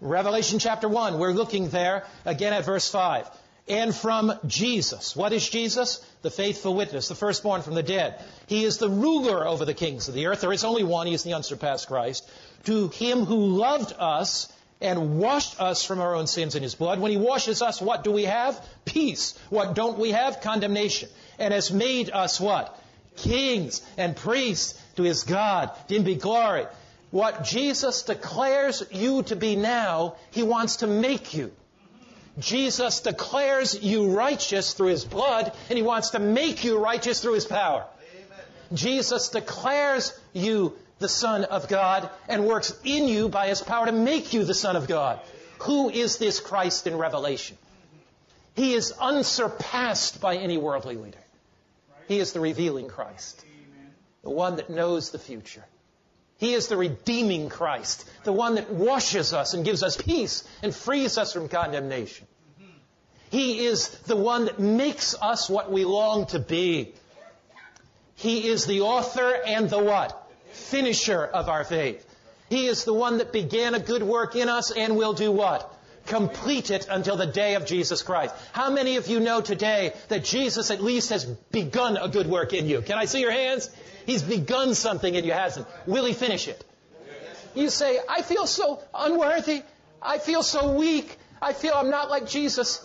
Revelation 0.00 0.58
chapter 0.58 0.88
1, 0.88 1.18
we're 1.18 1.32
looking 1.32 1.68
there 1.68 2.04
again 2.24 2.52
at 2.52 2.64
verse 2.64 2.88
5. 2.90 3.28
And 3.66 3.94
from 3.94 4.32
Jesus. 4.46 5.16
What 5.16 5.32
is 5.32 5.48
Jesus? 5.48 6.04
The 6.20 6.30
faithful 6.30 6.74
witness, 6.74 7.08
the 7.08 7.14
firstborn 7.14 7.62
from 7.62 7.74
the 7.74 7.82
dead. 7.82 8.22
He 8.46 8.64
is 8.64 8.76
the 8.76 8.90
ruler 8.90 9.46
over 9.46 9.64
the 9.64 9.72
kings 9.72 10.06
of 10.08 10.14
the 10.14 10.26
earth. 10.26 10.42
There 10.42 10.52
is 10.52 10.64
only 10.64 10.84
one. 10.84 11.06
He 11.06 11.14
is 11.14 11.22
the 11.22 11.32
unsurpassed 11.32 11.88
Christ. 11.88 12.28
To 12.64 12.88
him 12.88 13.24
who 13.24 13.56
loved 13.56 13.94
us 13.98 14.52
and 14.84 15.18
washed 15.18 15.60
us 15.60 15.84
from 15.84 16.00
our 16.00 16.14
own 16.14 16.28
sins 16.28 16.54
in 16.54 16.62
his 16.62 16.76
blood. 16.76 17.00
When 17.00 17.10
he 17.10 17.16
washes 17.16 17.62
us, 17.62 17.80
what 17.80 18.04
do 18.04 18.12
we 18.12 18.24
have? 18.24 18.64
Peace. 18.84 19.36
What 19.50 19.74
don't 19.74 19.98
we 19.98 20.12
have? 20.12 20.40
Condemnation. 20.40 21.08
And 21.38 21.52
has 21.52 21.72
made 21.72 22.10
us 22.10 22.40
what? 22.40 22.78
Kings 23.16 23.82
and 23.96 24.14
priests 24.14 24.80
to 24.96 25.02
his 25.02 25.24
God. 25.24 25.70
To 25.88 25.94
him 25.96 26.04
be 26.04 26.14
glory 26.14 26.66
what 27.14 27.44
Jesus 27.44 28.02
declares 28.02 28.82
you 28.90 29.22
to 29.22 29.36
be 29.36 29.54
now, 29.54 30.16
He 30.32 30.42
wants 30.42 30.78
to 30.78 30.88
make 30.88 31.32
you. 31.32 31.52
Jesus 32.40 32.98
declares 33.02 33.80
you 33.80 34.10
righteous 34.16 34.72
through 34.72 34.88
His 34.88 35.04
blood, 35.04 35.52
and 35.68 35.76
He 35.76 35.84
wants 35.84 36.10
to 36.10 36.18
make 36.18 36.64
you 36.64 36.76
righteous 36.76 37.20
through 37.22 37.34
His 37.34 37.44
power. 37.44 37.84
Amen. 38.16 38.46
Jesus 38.72 39.28
declares 39.28 40.12
you 40.32 40.76
the 41.04 41.08
Son 41.10 41.44
of 41.44 41.68
God 41.68 42.08
and 42.28 42.46
works 42.46 42.74
in 42.82 43.08
you 43.08 43.28
by 43.28 43.48
His 43.48 43.60
power 43.60 43.84
to 43.84 43.92
make 43.92 44.32
you 44.32 44.42
the 44.42 44.54
Son 44.54 44.74
of 44.74 44.88
God. 44.88 45.20
Who 45.58 45.90
is 45.90 46.16
this 46.16 46.40
Christ 46.40 46.86
in 46.86 46.96
Revelation? 46.96 47.58
He 48.56 48.72
is 48.72 48.90
unsurpassed 48.92 50.22
by 50.22 50.36
any 50.36 50.56
worldly 50.56 50.96
leader. 50.96 51.18
He 52.08 52.20
is 52.20 52.32
the 52.32 52.40
revealing 52.40 52.88
Christ, 52.88 53.44
the 54.22 54.30
one 54.30 54.56
that 54.56 54.70
knows 54.70 55.10
the 55.10 55.18
future. 55.18 55.66
He 56.38 56.54
is 56.54 56.68
the 56.68 56.78
redeeming 56.78 57.50
Christ, 57.50 58.08
the 58.24 58.32
one 58.32 58.54
that 58.54 58.70
washes 58.70 59.34
us 59.34 59.52
and 59.52 59.62
gives 59.62 59.82
us 59.82 59.98
peace 59.98 60.42
and 60.62 60.74
frees 60.74 61.18
us 61.18 61.34
from 61.34 61.50
condemnation. 61.50 62.26
He 63.28 63.66
is 63.66 63.90
the 64.06 64.16
one 64.16 64.46
that 64.46 64.58
makes 64.58 65.14
us 65.20 65.50
what 65.50 65.70
we 65.70 65.84
long 65.84 66.24
to 66.28 66.38
be. 66.38 66.94
He 68.14 68.48
is 68.48 68.64
the 68.64 68.80
author 68.80 69.36
and 69.46 69.68
the 69.68 69.84
what? 69.84 70.23
Finisher 70.64 71.24
of 71.24 71.48
our 71.48 71.64
faith. 71.64 72.04
He 72.48 72.66
is 72.66 72.84
the 72.84 72.94
one 72.94 73.18
that 73.18 73.32
began 73.32 73.74
a 73.74 73.78
good 73.78 74.02
work 74.02 74.36
in 74.36 74.48
us 74.48 74.70
and 74.70 74.96
will 74.96 75.12
do 75.12 75.30
what? 75.30 75.70
Complete 76.06 76.70
it 76.70 76.86
until 76.90 77.16
the 77.16 77.26
day 77.26 77.54
of 77.54 77.66
Jesus 77.66 78.02
Christ. 78.02 78.34
How 78.52 78.70
many 78.70 78.96
of 78.96 79.06
you 79.06 79.20
know 79.20 79.40
today 79.40 79.92
that 80.08 80.24
Jesus 80.24 80.70
at 80.70 80.82
least 80.82 81.10
has 81.10 81.24
begun 81.24 81.96
a 81.96 82.08
good 82.08 82.26
work 82.26 82.52
in 82.52 82.68
you? 82.68 82.82
Can 82.82 82.98
I 82.98 83.06
see 83.06 83.20
your 83.20 83.30
hands? 83.30 83.70
He's 84.06 84.22
begun 84.22 84.74
something 84.74 85.16
and 85.16 85.24
you 85.24 85.32
hasn't. 85.32 85.66
Will 85.86 86.04
he 86.04 86.12
finish 86.12 86.48
it? 86.48 86.64
You 87.54 87.70
say, 87.70 87.98
I 88.08 88.22
feel 88.22 88.46
so 88.46 88.82
unworthy. 88.94 89.62
I 90.02 90.18
feel 90.18 90.42
so 90.42 90.72
weak. 90.72 91.16
I 91.40 91.52
feel 91.52 91.74
I'm 91.74 91.90
not 91.90 92.10
like 92.10 92.28
Jesus. 92.28 92.84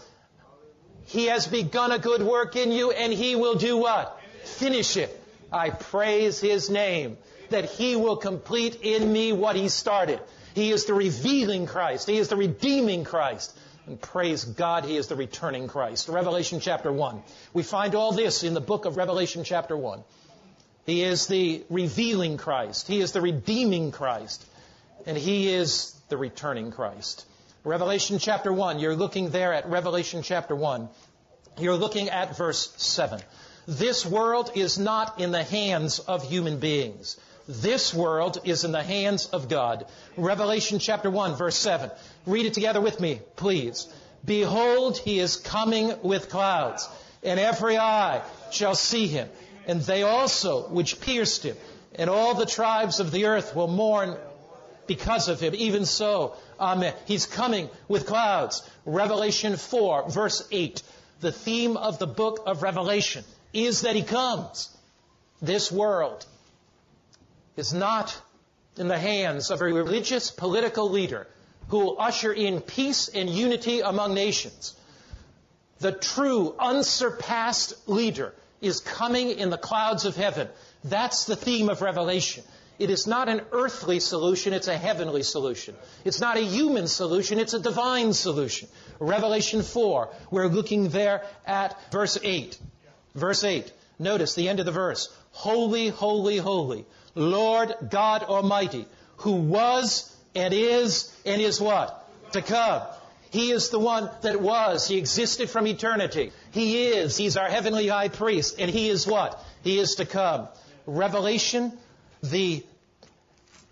He 1.06 1.26
has 1.26 1.48
begun 1.48 1.92
a 1.92 2.00
good 2.00 2.22
work 2.22 2.56
in 2.56 2.72
you 2.72 2.92
and 2.92 3.12
he 3.12 3.36
will 3.36 3.56
do 3.56 3.78
what? 3.78 4.20
Finish 4.44 4.96
it. 4.96 5.16
I 5.52 5.72
praise 5.72 6.40
his 6.40 6.70
name 6.70 7.18
that 7.52 7.66
he 7.66 7.96
will 7.96 8.18
complete 8.18 8.82
in 8.82 9.12
me 9.12 9.32
what 9.32 9.56
he 9.56 9.70
started. 9.70 10.20
He 10.54 10.72
is 10.72 10.86
the 10.86 10.94
revealing 10.94 11.66
Christ. 11.66 12.08
He 12.08 12.18
is 12.18 12.28
the 12.28 12.36
redeeming 12.36 13.04
Christ. 13.04 13.56
And 13.90 14.00
praise 14.00 14.44
God, 14.44 14.86
He 14.86 14.98
is 14.98 15.08
the 15.08 15.16
returning 15.16 15.68
Christ. 15.68 16.10
Revelation 16.10 16.60
chapter 16.60 16.92
1. 16.92 17.24
We 17.54 17.64
find 17.64 17.96
all 17.96 18.12
this 18.12 18.44
in 18.44 18.54
the 18.54 18.62
book 18.62 18.86
of 18.86 18.98
Revelation 18.98 19.44
chapter 19.44 19.76
1. 19.76 20.04
He 20.86 21.04
is 21.04 21.28
the 21.28 21.64
revealing 21.70 22.38
Christ. 22.38 22.88
He 22.88 23.00
is 23.00 23.14
the 23.14 23.22
redeeming 23.22 23.92
Christ. 23.92 24.46
And 25.08 25.18
He 25.18 25.52
is 25.52 25.96
the 26.10 26.18
returning 26.18 26.72
Christ. 26.72 27.26
Revelation 27.64 28.20
chapter 28.20 28.54
1, 28.54 28.80
you're 28.80 28.96
looking 28.96 29.32
there 29.32 29.54
at 29.54 29.68
Revelation 29.68 30.22
chapter 30.22 30.56
1. 30.56 30.88
You're 31.58 31.76
looking 31.76 32.10
at 32.10 32.38
verse 32.38 32.72
7. 32.78 33.20
This 33.68 34.06
world 34.06 34.52
is 34.56 34.78
not 34.78 35.20
in 35.20 35.32
the 35.32 35.44
hands 35.44 36.00
of 36.00 36.28
human 36.28 36.60
beings. 36.60 37.18
This 37.50 37.96
world 37.96 38.38
is 38.44 38.64
in 38.64 38.72
the 38.72 38.84
hands 38.84 39.26
of 39.26 39.50
God. 39.50 39.88
Revelation 40.16 40.78
chapter 40.78 41.10
1, 41.10 41.36
verse 41.36 41.56
7. 41.56 41.90
Read 42.28 42.46
it 42.46 42.54
together 42.54 42.80
with 42.80 43.00
me, 43.00 43.22
please. 43.38 43.88
Behold, 44.24 45.00
he 45.00 45.18
is 45.18 45.36
coming 45.36 45.92
with 46.04 46.30
clouds, 46.30 46.88
and 47.24 47.40
every 47.40 47.76
eye 47.76 48.22
shall 48.52 48.76
see 48.76 49.08
him, 49.08 49.28
and 49.66 49.82
they 49.82 50.04
also 50.04 50.68
which 50.68 51.02
pierced 51.02 51.42
him, 51.42 51.58
and 51.96 52.08
all 52.08 52.36
the 52.36 52.46
tribes 52.46 53.00
of 53.00 53.10
the 53.10 53.26
earth 53.26 53.56
will 53.56 53.68
mourn 53.68 54.16
because 54.86 55.28
of 55.28 55.40
him. 55.40 55.56
Even 55.56 55.88
so, 55.88 56.36
Amen. 56.60 56.94
He's 57.06 57.26
coming 57.26 57.68
with 57.88 58.06
clouds. 58.06 58.62
Revelation 58.86 59.58
4, 59.58 60.12
verse 60.12 60.48
8. 60.52 60.84
The 61.22 61.32
theme 61.32 61.78
of 61.78 61.98
the 61.98 62.06
book 62.06 62.44
of 62.46 62.62
Revelation 62.62 63.24
is 63.54 63.82
that 63.82 63.96
he 63.96 64.04
comes. 64.04 64.70
This 65.42 65.72
world 65.72 66.28
is 67.56 67.74
not 67.74 68.20
in 68.78 68.88
the 68.88 68.98
hands 68.98 69.52
of 69.52 69.62
a 69.62 69.66
religious 69.66 70.32
political 70.32 70.90
leader 70.90 71.28
who 71.70 71.80
will 71.80 72.02
usher 72.02 72.34
in 72.34 72.62
peace 72.62 73.10
and 73.10 73.30
unity 73.30 73.82
among 73.82 74.14
nations. 74.14 74.76
The 75.80 75.92
true, 75.92 76.56
unsurpassed 76.60 77.88
leader 77.88 78.34
is 78.62 78.80
coming 78.80 79.32
in 79.32 79.50
the 79.50 79.58
clouds 79.58 80.06
of 80.06 80.16
heaven. 80.16 80.50
That's 80.84 81.26
the 81.26 81.36
theme 81.36 81.70
of 81.70 81.82
Revelation. 81.82 82.44
It 82.80 82.90
is 82.90 83.08
not 83.08 83.28
an 83.28 83.42
earthly 83.52 84.00
solution, 84.00 84.54
it's 84.54 84.70
a 84.70 84.78
heavenly 84.78 85.24
solution. 85.24 85.76
It's 86.06 86.22
not 86.22 86.38
a 86.38 86.42
human 86.42 86.88
solution, 86.88 87.38
it's 87.38 87.54
a 87.54 87.60
divine 87.60 88.14
solution. 88.14 88.70
Revelation 89.00 89.64
4, 89.64 90.10
we're 90.32 90.48
looking 90.48 90.90
there 90.90 91.24
at 91.46 91.78
verse 91.92 92.18
8. 92.24 92.58
Verse 93.16 93.44
8. 93.44 93.72
Notice 94.00 94.34
the 94.34 94.48
end 94.48 94.60
of 94.60 94.66
the 94.66 94.72
verse. 94.72 95.14
Holy, 95.32 95.90
holy, 95.90 96.38
holy, 96.38 96.86
Lord 97.16 97.76
God 97.90 98.24
Almighty, 98.24 98.86
who 99.18 99.34
was 99.34 100.16
and 100.34 100.54
is 100.54 101.14
and 101.26 101.42
is 101.42 101.60
what? 101.60 102.10
To 102.32 102.42
come. 102.42 102.84
He 103.32 103.52
is 103.52 103.70
the 103.70 103.80
one 103.80 104.10
that 104.22 104.42
was. 104.42 104.88
He 104.88 104.98
existed 104.98 105.50
from 105.50 105.68
eternity. 105.68 106.32
He 106.52 106.88
is. 106.88 107.16
He's 107.16 107.38
our 107.38 107.50
heavenly 107.50 107.88
high 107.88 108.08
priest. 108.08 108.56
And 108.58 108.72
he 108.72 108.90
is 108.90 109.06
what? 109.06 109.44
He 109.64 109.78
is 109.78 109.96
to 109.96 110.06
come. 110.06 110.48
Revelation, 110.88 111.74
the 112.24 112.64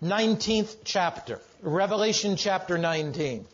19th 0.02 0.76
chapter. 0.84 1.40
Revelation 1.60 2.36
chapter 2.36 2.78
19. 2.78 3.46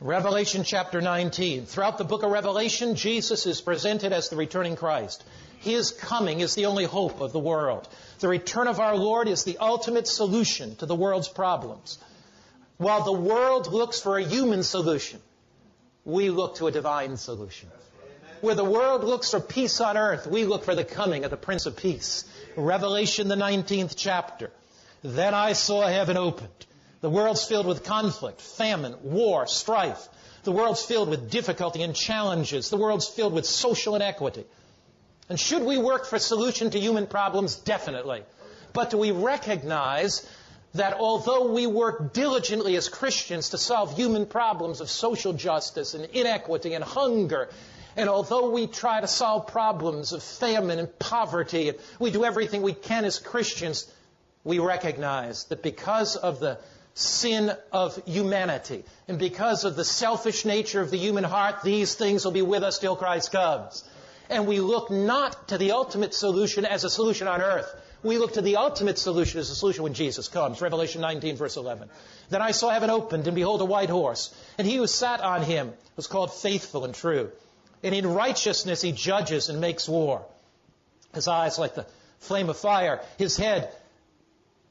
Revelation 0.00 0.62
chapter 0.62 1.00
19. 1.00 1.64
Throughout 1.64 1.96
the 1.96 2.04
book 2.04 2.22
of 2.22 2.30
Revelation, 2.30 2.96
Jesus 2.96 3.46
is 3.46 3.62
presented 3.62 4.12
as 4.12 4.28
the 4.28 4.36
returning 4.36 4.76
Christ. 4.76 5.24
His 5.60 5.90
coming 5.90 6.40
is 6.40 6.54
the 6.54 6.66
only 6.66 6.84
hope 6.84 7.22
of 7.22 7.32
the 7.32 7.38
world. 7.38 7.88
The 8.18 8.28
return 8.28 8.68
of 8.68 8.78
our 8.78 8.94
Lord 8.94 9.26
is 9.26 9.44
the 9.44 9.56
ultimate 9.56 10.06
solution 10.06 10.76
to 10.76 10.86
the 10.86 10.94
world's 10.94 11.28
problems. 11.28 11.96
While 12.76 13.04
the 13.04 13.12
world 13.12 13.72
looks 13.72 13.98
for 13.98 14.18
a 14.18 14.22
human 14.22 14.64
solution, 14.64 15.18
we 16.04 16.28
look 16.28 16.56
to 16.56 16.66
a 16.66 16.72
divine 16.72 17.16
solution. 17.16 17.70
Where 18.42 18.54
the 18.54 18.64
world 18.64 19.02
looks 19.02 19.30
for 19.30 19.40
peace 19.40 19.80
on 19.80 19.96
earth, 19.96 20.26
we 20.26 20.44
look 20.44 20.64
for 20.64 20.74
the 20.74 20.84
coming 20.84 21.24
of 21.24 21.30
the 21.30 21.38
Prince 21.38 21.64
of 21.64 21.74
Peace. 21.74 22.24
Revelation, 22.54 23.28
the 23.28 23.34
19th 23.34 23.94
chapter. 23.96 24.50
Then 25.02 25.32
I 25.32 25.54
saw 25.54 25.86
heaven 25.86 26.18
opened. 26.18 26.66
The 27.06 27.10
world's 27.10 27.44
filled 27.44 27.66
with 27.66 27.84
conflict, 27.84 28.40
famine, 28.40 28.96
war, 29.04 29.46
strife. 29.46 30.08
The 30.42 30.50
world's 30.50 30.84
filled 30.84 31.08
with 31.08 31.30
difficulty 31.30 31.84
and 31.84 31.94
challenges. 31.94 32.68
The 32.68 32.76
world's 32.76 33.06
filled 33.06 33.32
with 33.32 33.46
social 33.46 33.94
inequity. 33.94 34.44
And 35.28 35.38
should 35.38 35.62
we 35.62 35.78
work 35.78 36.06
for 36.06 36.18
solution 36.18 36.70
to 36.70 36.80
human 36.80 37.06
problems? 37.06 37.54
Definitely. 37.54 38.24
But 38.72 38.90
do 38.90 38.98
we 38.98 39.12
recognize 39.12 40.28
that 40.74 40.94
although 40.94 41.52
we 41.52 41.68
work 41.68 42.12
diligently 42.12 42.74
as 42.74 42.88
Christians 42.88 43.50
to 43.50 43.58
solve 43.58 43.94
human 43.94 44.26
problems 44.26 44.80
of 44.80 44.90
social 44.90 45.32
justice 45.32 45.94
and 45.94 46.06
inequity 46.06 46.74
and 46.74 46.82
hunger, 46.82 47.50
and 47.96 48.08
although 48.08 48.50
we 48.50 48.66
try 48.66 49.00
to 49.00 49.06
solve 49.06 49.46
problems 49.46 50.12
of 50.12 50.24
famine 50.24 50.80
and 50.80 50.98
poverty, 50.98 51.72
we 52.00 52.10
do 52.10 52.24
everything 52.24 52.62
we 52.62 52.74
can 52.74 53.04
as 53.04 53.20
Christians, 53.20 53.88
we 54.42 54.58
recognize 54.58 55.44
that 55.44 55.62
because 55.62 56.16
of 56.16 56.40
the 56.40 56.58
sin 56.96 57.52
of 57.72 58.02
humanity 58.06 58.82
and 59.06 59.18
because 59.18 59.64
of 59.64 59.76
the 59.76 59.84
selfish 59.84 60.46
nature 60.46 60.80
of 60.80 60.90
the 60.90 60.96
human 60.96 61.24
heart, 61.24 61.62
these 61.62 61.94
things 61.94 62.24
will 62.24 62.32
be 62.32 62.40
with 62.40 62.62
us 62.62 62.78
till 62.78 62.96
Christ 62.96 63.30
comes. 63.30 63.84
And 64.30 64.46
we 64.46 64.60
look 64.60 64.90
not 64.90 65.48
to 65.48 65.58
the 65.58 65.72
ultimate 65.72 66.14
solution 66.14 66.64
as 66.64 66.84
a 66.84 66.90
solution 66.90 67.28
on 67.28 67.42
earth. 67.42 67.70
We 68.02 68.16
look 68.16 68.32
to 68.34 68.40
the 68.40 68.56
ultimate 68.56 68.98
solution 68.98 69.38
as 69.40 69.50
a 69.50 69.54
solution 69.54 69.82
when 69.82 69.92
Jesus 69.92 70.28
comes. 70.28 70.62
Revelation 70.62 71.02
19 71.02 71.36
verse 71.36 71.58
11. 71.58 71.90
Then 72.30 72.40
I 72.40 72.52
saw 72.52 72.70
heaven 72.70 72.88
opened 72.88 73.26
and 73.26 73.34
behold 73.36 73.60
a 73.60 73.66
white 73.66 73.90
horse. 73.90 74.34
And 74.56 74.66
he 74.66 74.76
who 74.76 74.86
sat 74.86 75.20
on 75.20 75.42
him 75.42 75.74
was 75.96 76.06
called 76.06 76.32
faithful 76.32 76.86
and 76.86 76.94
true. 76.94 77.30
And 77.82 77.94
in 77.94 78.06
righteousness 78.06 78.80
he 78.80 78.92
judges 78.92 79.50
and 79.50 79.60
makes 79.60 79.86
war. 79.86 80.24
His 81.14 81.28
eyes 81.28 81.58
like 81.58 81.74
the 81.74 81.86
flame 82.20 82.48
of 82.48 82.56
fire. 82.56 83.02
His 83.18 83.36
head 83.36 83.70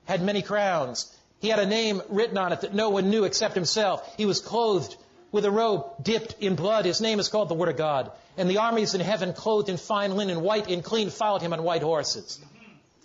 had 0.05 0.23
many 0.23 0.41
crowns. 0.41 1.14
He 1.45 1.51
had 1.51 1.59
a 1.59 1.67
name 1.67 2.01
written 2.09 2.39
on 2.39 2.53
it 2.53 2.61
that 2.61 2.73
no 2.73 2.89
one 2.89 3.11
knew 3.11 3.23
except 3.23 3.53
himself. 3.53 4.15
He 4.17 4.25
was 4.25 4.41
clothed 4.41 4.95
with 5.31 5.45
a 5.45 5.51
robe 5.51 5.85
dipped 6.01 6.37
in 6.39 6.55
blood. 6.55 6.85
His 6.85 7.01
name 7.01 7.19
is 7.19 7.27
called 7.27 7.49
the 7.49 7.53
Word 7.53 7.69
of 7.69 7.77
God. 7.77 8.11
And 8.35 8.49
the 8.49 8.57
armies 8.57 8.95
in 8.95 9.01
heaven, 9.01 9.31
clothed 9.31 9.69
in 9.69 9.77
fine 9.77 10.15
linen, 10.15 10.41
white 10.41 10.67
and 10.67 10.83
clean, 10.83 11.11
followed 11.11 11.43
him 11.43 11.53
on 11.53 11.61
white 11.61 11.83
horses. 11.83 12.39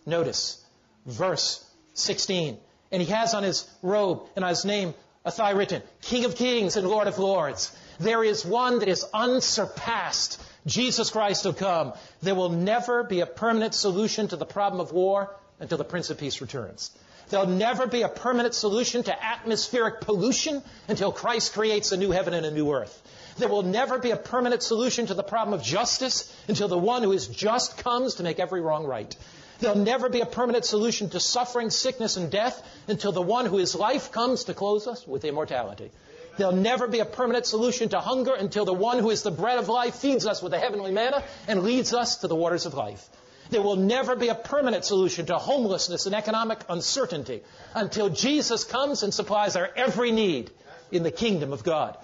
Notice 0.06 0.64
verse 1.04 1.62
16. 1.92 2.56
And 2.90 3.02
he 3.02 3.12
has 3.12 3.34
on 3.34 3.42
his 3.42 3.68
robe 3.82 4.22
and 4.34 4.42
on 4.42 4.48
his 4.48 4.64
name 4.64 4.94
a 5.22 5.30
thigh 5.30 5.50
written, 5.50 5.82
King 6.00 6.24
of 6.24 6.34
Kings 6.34 6.78
and 6.78 6.88
Lord 6.88 7.08
of 7.08 7.18
Lords. 7.18 7.76
There 7.98 8.24
is 8.24 8.42
one 8.42 8.78
that 8.78 8.88
is 8.88 9.04
unsurpassed. 9.12 10.42
Jesus 10.64 11.10
Christ 11.10 11.44
will 11.44 11.52
come. 11.52 11.92
There 12.22 12.34
will 12.34 12.48
never 12.48 13.04
be 13.04 13.20
a 13.20 13.26
permanent 13.26 13.74
solution 13.74 14.28
to 14.28 14.36
the 14.36 14.46
problem 14.46 14.80
of 14.80 14.92
war 14.92 15.36
until 15.58 15.76
the 15.76 15.84
Prince 15.84 16.08
of 16.08 16.16
Peace 16.16 16.40
returns. 16.40 16.90
There'll 17.30 17.46
never 17.46 17.86
be 17.86 18.02
a 18.02 18.08
permanent 18.08 18.54
solution 18.54 19.04
to 19.04 19.24
atmospheric 19.24 20.00
pollution 20.00 20.62
until 20.88 21.12
Christ 21.12 21.52
creates 21.52 21.92
a 21.92 21.96
new 21.96 22.10
heaven 22.10 22.34
and 22.34 22.44
a 22.44 22.50
new 22.50 22.72
earth. 22.72 23.00
There 23.38 23.48
will 23.48 23.62
never 23.62 23.98
be 23.98 24.10
a 24.10 24.16
permanent 24.16 24.62
solution 24.62 25.06
to 25.06 25.14
the 25.14 25.22
problem 25.22 25.54
of 25.54 25.64
justice 25.64 26.34
until 26.48 26.66
the 26.66 26.76
one 26.76 27.02
who 27.04 27.12
is 27.12 27.28
just 27.28 27.78
comes 27.78 28.16
to 28.16 28.24
make 28.24 28.40
every 28.40 28.60
wrong 28.60 28.84
right. 28.84 29.14
There'll 29.60 29.78
never 29.78 30.08
be 30.08 30.20
a 30.20 30.26
permanent 30.26 30.64
solution 30.64 31.10
to 31.10 31.20
suffering, 31.20 31.70
sickness, 31.70 32.16
and 32.16 32.30
death 32.30 32.60
until 32.88 33.12
the 33.12 33.22
one 33.22 33.46
who 33.46 33.58
is 33.58 33.74
life 33.74 34.10
comes 34.10 34.44
to 34.44 34.54
close 34.54 34.86
us 34.86 35.06
with 35.06 35.24
immortality. 35.24 35.92
There'll 36.36 36.54
never 36.54 36.88
be 36.88 37.00
a 37.00 37.04
permanent 37.04 37.46
solution 37.46 37.90
to 37.90 38.00
hunger 38.00 38.34
until 38.34 38.64
the 38.64 38.72
one 38.72 38.98
who 38.98 39.10
is 39.10 39.22
the 39.22 39.30
bread 39.30 39.58
of 39.58 39.68
life 39.68 39.96
feeds 39.96 40.26
us 40.26 40.42
with 40.42 40.52
the 40.52 40.58
heavenly 40.58 40.90
manna 40.90 41.22
and 41.46 41.62
leads 41.62 41.92
us 41.92 42.16
to 42.18 42.28
the 42.28 42.34
waters 42.34 42.66
of 42.66 42.74
life. 42.74 43.06
There 43.50 43.62
will 43.62 43.76
never 43.76 44.14
be 44.14 44.28
a 44.28 44.34
permanent 44.34 44.84
solution 44.84 45.26
to 45.26 45.36
homelessness 45.36 46.06
and 46.06 46.14
economic 46.14 46.60
uncertainty 46.68 47.42
until 47.74 48.08
Jesus 48.08 48.64
comes 48.64 49.02
and 49.02 49.12
supplies 49.12 49.56
our 49.56 49.68
every 49.76 50.12
need 50.12 50.50
in 50.92 51.02
the 51.02 51.10
kingdom 51.10 51.52
of 51.52 51.64
God. 51.64 51.96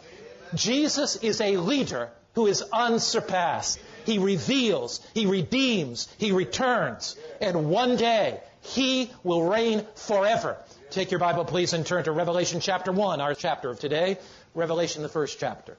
Jesus 0.54 1.16
is 1.16 1.40
a 1.40 1.56
leader 1.56 2.11
who 2.35 2.46
is 2.46 2.62
unsurpassed. 2.72 3.78
He 4.04 4.18
reveals, 4.18 5.00
He 5.14 5.26
redeems, 5.26 6.09
He 6.18 6.32
returns. 6.32 7.16
And 7.40 7.70
one 7.70 7.96
day, 7.96 8.40
He 8.62 9.11
will 9.22 9.48
reign 9.48 9.87
forever. 9.94 10.59
Take 10.90 11.11
your 11.11 11.20
Bible, 11.20 11.44
please, 11.44 11.72
and 11.72 11.87
turn 11.87 12.04
to 12.04 12.12
Revelation 12.12 12.61
chapter 12.61 12.92
1, 12.92 13.20
our 13.20 13.35
chapter 13.35 13.70
of 13.70 13.80
today. 13.80 14.18
Revelation, 14.54 15.02
the 15.02 15.09
first 15.09 15.38
chapter. 15.38 15.76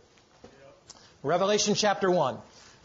Revelation 1.23 1.75
chapter 1.75 2.11
1. 2.11 2.37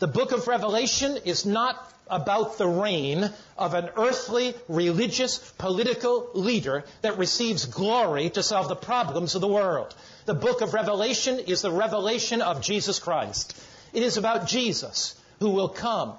The 0.02 0.08
book 0.08 0.32
of 0.32 0.48
Revelation 0.48 1.16
is 1.24 1.46
not 1.46 1.76
about 2.08 2.58
the 2.58 2.66
reign 2.66 3.30
of 3.56 3.74
an 3.74 3.88
earthly, 3.96 4.52
religious, 4.66 5.38
political 5.58 6.28
leader 6.34 6.82
that 7.02 7.18
receives 7.18 7.66
glory 7.66 8.28
to 8.30 8.42
solve 8.42 8.66
the 8.66 8.74
problems 8.74 9.36
of 9.36 9.40
the 9.40 9.46
world. 9.46 9.94
The 10.24 10.34
book 10.34 10.60
of 10.60 10.74
Revelation 10.74 11.38
is 11.38 11.62
the 11.62 11.70
revelation 11.70 12.42
of 12.42 12.62
Jesus 12.62 12.98
Christ. 12.98 13.56
It 13.92 14.02
is 14.02 14.16
about 14.16 14.48
Jesus 14.48 15.14
who 15.38 15.50
will 15.50 15.68
come. 15.68 16.14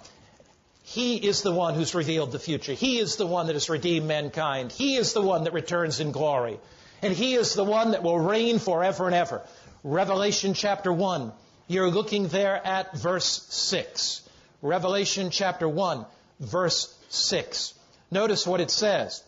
He 0.84 1.18
is 1.18 1.42
the 1.42 1.52
one 1.52 1.74
who's 1.74 1.94
revealed 1.94 2.32
the 2.32 2.40
future. 2.40 2.72
He 2.72 3.00
is 3.00 3.18
the 3.18 3.28
one 3.28 3.48
that 3.48 3.54
has 3.56 3.70
redeemed 3.70 4.08
mankind. 4.08 4.72
He 4.72 4.96
is 4.96 5.12
the 5.12 5.22
one 5.22 5.44
that 5.44 5.52
returns 5.52 6.00
in 6.00 6.14
glory. 6.14 6.58
And 7.02 7.14
He 7.14 7.34
is 7.34 7.54
the 7.54 7.66
one 7.66 7.92
that 7.92 8.02
will 8.02 8.18
reign 8.18 8.60
forever 8.60 9.08
and 9.08 9.14
ever. 9.14 9.42
Revelation 9.84 10.54
chapter 10.54 10.94
1. 10.94 11.34
You're 11.68 11.90
looking 11.90 12.28
there 12.28 12.56
at 12.56 12.98
verse 12.98 13.46
6. 13.50 14.28
Revelation 14.62 15.30
chapter 15.30 15.68
1, 15.68 16.06
verse 16.40 16.94
6. 17.10 17.74
Notice 18.12 18.46
what 18.46 18.62
it 18.62 18.72
says. 18.72 19.24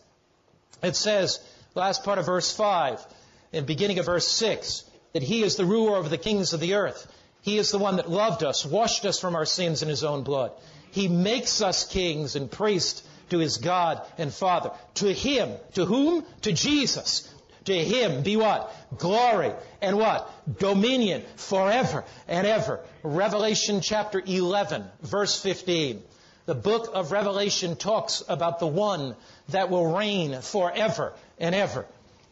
It 0.82 0.96
says, 0.96 1.40
last 1.74 2.04
part 2.04 2.18
of 2.18 2.26
verse 2.26 2.54
5, 2.54 3.04
and 3.52 3.66
beginning 3.66 3.98
of 3.98 4.06
verse 4.06 4.28
6, 4.28 4.84
that 5.12 5.22
He 5.22 5.42
is 5.42 5.56
the 5.56 5.64
ruler 5.64 5.98
of 5.98 6.10
the 6.10 6.18
kings 6.18 6.52
of 6.52 6.60
the 6.60 6.74
earth. 6.74 7.10
He 7.42 7.58
is 7.58 7.70
the 7.70 7.78
one 7.78 7.96
that 7.96 8.10
loved 8.10 8.42
us, 8.42 8.66
washed 8.66 9.06
us 9.06 9.18
from 9.18 9.34
our 9.34 9.46
sins 9.46 9.82
in 9.82 9.88
His 9.88 10.04
own 10.04 10.22
blood. 10.22 10.52
He 10.90 11.08
makes 11.08 11.62
us 11.62 11.86
kings 11.86 12.36
and 12.36 12.50
priests 12.50 13.02
to 13.30 13.38
His 13.38 13.58
God 13.58 14.02
and 14.18 14.32
Father. 14.32 14.72
To 14.94 15.12
Him, 15.12 15.52
to 15.74 15.84
whom? 15.84 16.24
To 16.42 16.52
Jesus. 16.52 17.32
To 17.66 17.74
Him 17.74 18.22
be 18.22 18.36
what? 18.36 18.74
Glory 18.96 19.52
and 19.82 19.98
what? 19.98 20.30
Dominion 20.58 21.24
forever 21.36 22.04
and 22.28 22.46
ever. 22.46 22.80
Revelation 23.02 23.80
chapter 23.80 24.22
11, 24.24 24.84
verse 25.02 25.40
15. 25.40 26.02
The 26.46 26.54
book 26.54 26.90
of 26.94 27.10
Revelation 27.10 27.74
talks 27.74 28.22
about 28.28 28.60
the 28.60 28.68
one 28.68 29.16
that 29.48 29.68
will 29.68 29.96
reign 29.96 30.40
forever 30.40 31.12
and 31.38 31.54
ever. 31.54 31.86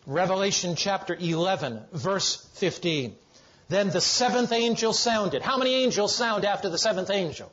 Revelation 0.07 0.77
chapter 0.77 1.17
11, 1.19 1.81
verse 1.93 2.37
15. 2.55 3.17
Then 3.69 3.91
the 3.91 4.01
seventh 4.01 4.53
angel 4.53 4.93
sounded. 4.93 5.43
How 5.43 5.57
many 5.57 5.75
angels 5.75 6.15
sound 6.15 6.45
after 6.45 6.69
the 6.69 6.79
seventh 6.79 7.11
angel? 7.11 7.51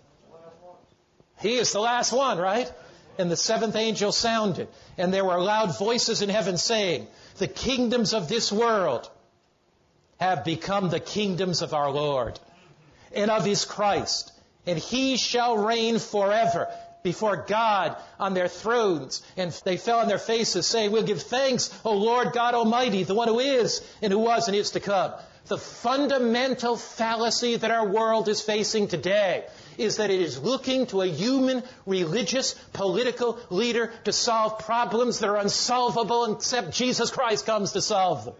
He 1.39 1.55
is 1.55 1.71
the 1.71 1.79
last 1.79 2.13
one, 2.13 2.37
right? 2.37 2.71
And 3.17 3.31
the 3.31 3.37
seventh 3.37 3.75
angel 3.75 4.11
sounded. 4.11 4.67
And 4.99 5.11
there 5.11 5.25
were 5.25 5.39
loud 5.39 5.77
voices 5.79 6.21
in 6.21 6.29
heaven 6.29 6.57
saying, 6.57 7.07
The 7.41 7.47
kingdoms 7.47 8.13
of 8.13 8.29
this 8.29 8.51
world 8.51 9.09
have 10.19 10.45
become 10.45 10.89
the 10.89 10.99
kingdoms 10.99 11.63
of 11.63 11.73
our 11.73 11.89
Lord 11.89 12.39
and 13.15 13.31
of 13.31 13.43
his 13.43 13.65
Christ. 13.65 14.31
And 14.67 14.77
he 14.77 15.17
shall 15.17 15.57
reign 15.57 15.97
forever 15.97 16.67
before 17.01 17.37
God 17.37 17.97
on 18.19 18.35
their 18.35 18.47
thrones. 18.47 19.23
And 19.37 19.59
they 19.65 19.77
fell 19.77 20.01
on 20.01 20.07
their 20.07 20.19
faces 20.19 20.67
saying, 20.67 20.91
We'll 20.91 21.01
give 21.01 21.23
thanks, 21.23 21.75
O 21.83 21.97
Lord 21.97 22.31
God 22.31 22.53
Almighty, 22.53 23.05
the 23.05 23.15
one 23.15 23.27
who 23.27 23.39
is 23.39 23.81
and 24.03 24.13
who 24.13 24.19
was 24.19 24.47
and 24.47 24.55
is 24.55 24.69
to 24.71 24.79
come. 24.79 25.11
The 25.47 25.57
fundamental 25.57 26.77
fallacy 26.77 27.55
that 27.55 27.71
our 27.71 27.87
world 27.87 28.27
is 28.27 28.39
facing 28.39 28.87
today 28.87 29.45
is 29.81 29.97
that 29.97 30.09
it 30.09 30.21
is 30.21 30.39
looking 30.39 30.85
to 30.87 31.01
a 31.01 31.07
human, 31.07 31.63
religious, 31.85 32.53
political 32.73 33.39
leader 33.49 33.91
to 34.05 34.13
solve 34.13 34.59
problems 34.59 35.19
that 35.19 35.29
are 35.29 35.37
unsolvable 35.37 36.33
except 36.33 36.71
Jesus 36.71 37.11
Christ 37.11 37.45
comes 37.45 37.73
to 37.73 37.81
solve 37.81 38.25
them. 38.25 38.35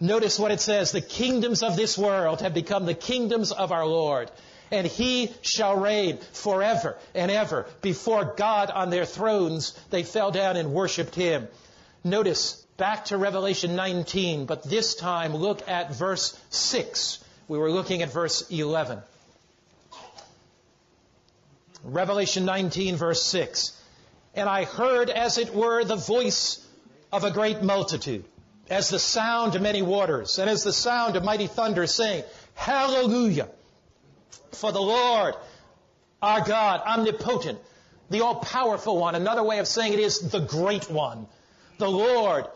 Notice 0.00 0.38
what 0.38 0.50
it 0.50 0.60
says. 0.60 0.92
The 0.92 1.00
kingdoms 1.00 1.62
of 1.62 1.76
this 1.76 1.96
world 1.96 2.42
have 2.42 2.54
become 2.54 2.84
the 2.84 2.94
kingdoms 2.94 3.52
of 3.52 3.72
our 3.72 3.86
Lord. 3.86 4.30
And 4.70 4.86
he 4.86 5.32
shall 5.42 5.76
reign 5.76 6.18
forever 6.32 6.98
and 7.14 7.30
ever. 7.30 7.66
Before 7.82 8.34
God 8.36 8.70
on 8.70 8.90
their 8.90 9.04
thrones, 9.04 9.78
they 9.90 10.02
fell 10.02 10.32
down 10.32 10.56
and 10.56 10.72
worshiped 10.72 11.14
him. 11.14 11.46
Notice 12.02 12.66
back 12.76 13.06
to 13.06 13.16
Revelation 13.16 13.76
19, 13.76 14.46
but 14.46 14.64
this 14.64 14.94
time 14.94 15.34
look 15.34 15.68
at 15.68 15.94
verse 15.94 16.38
6. 16.50 17.24
We 17.48 17.58
were 17.58 17.70
looking 17.70 18.02
at 18.02 18.12
verse 18.12 18.50
11. 18.50 19.00
Revelation 21.86 22.44
19, 22.44 22.96
verse 22.96 23.22
6. 23.22 23.80
And 24.34 24.48
I 24.48 24.64
heard, 24.64 25.08
as 25.08 25.38
it 25.38 25.54
were, 25.54 25.84
the 25.84 25.96
voice 25.96 26.66
of 27.12 27.22
a 27.22 27.30
great 27.30 27.62
multitude, 27.62 28.24
as 28.68 28.88
the 28.88 28.98
sound 28.98 29.54
of 29.54 29.62
many 29.62 29.82
waters, 29.82 30.38
and 30.40 30.50
as 30.50 30.64
the 30.64 30.72
sound 30.72 31.14
of 31.14 31.24
mighty 31.24 31.46
thunder, 31.46 31.86
saying, 31.86 32.24
Hallelujah. 32.54 33.48
For 34.50 34.72
the 34.72 34.80
Lord, 34.80 35.34
our 36.20 36.40
God, 36.40 36.80
omnipotent, 36.80 37.60
the 38.10 38.22
all-powerful 38.22 38.98
one. 38.98 39.14
Another 39.14 39.44
way 39.44 39.58
of 39.60 39.68
saying 39.68 39.92
it 39.92 40.00
is 40.00 40.30
the 40.30 40.40
great 40.40 40.90
one. 40.90 41.28
The 41.78 41.90
Lord, 41.90 42.46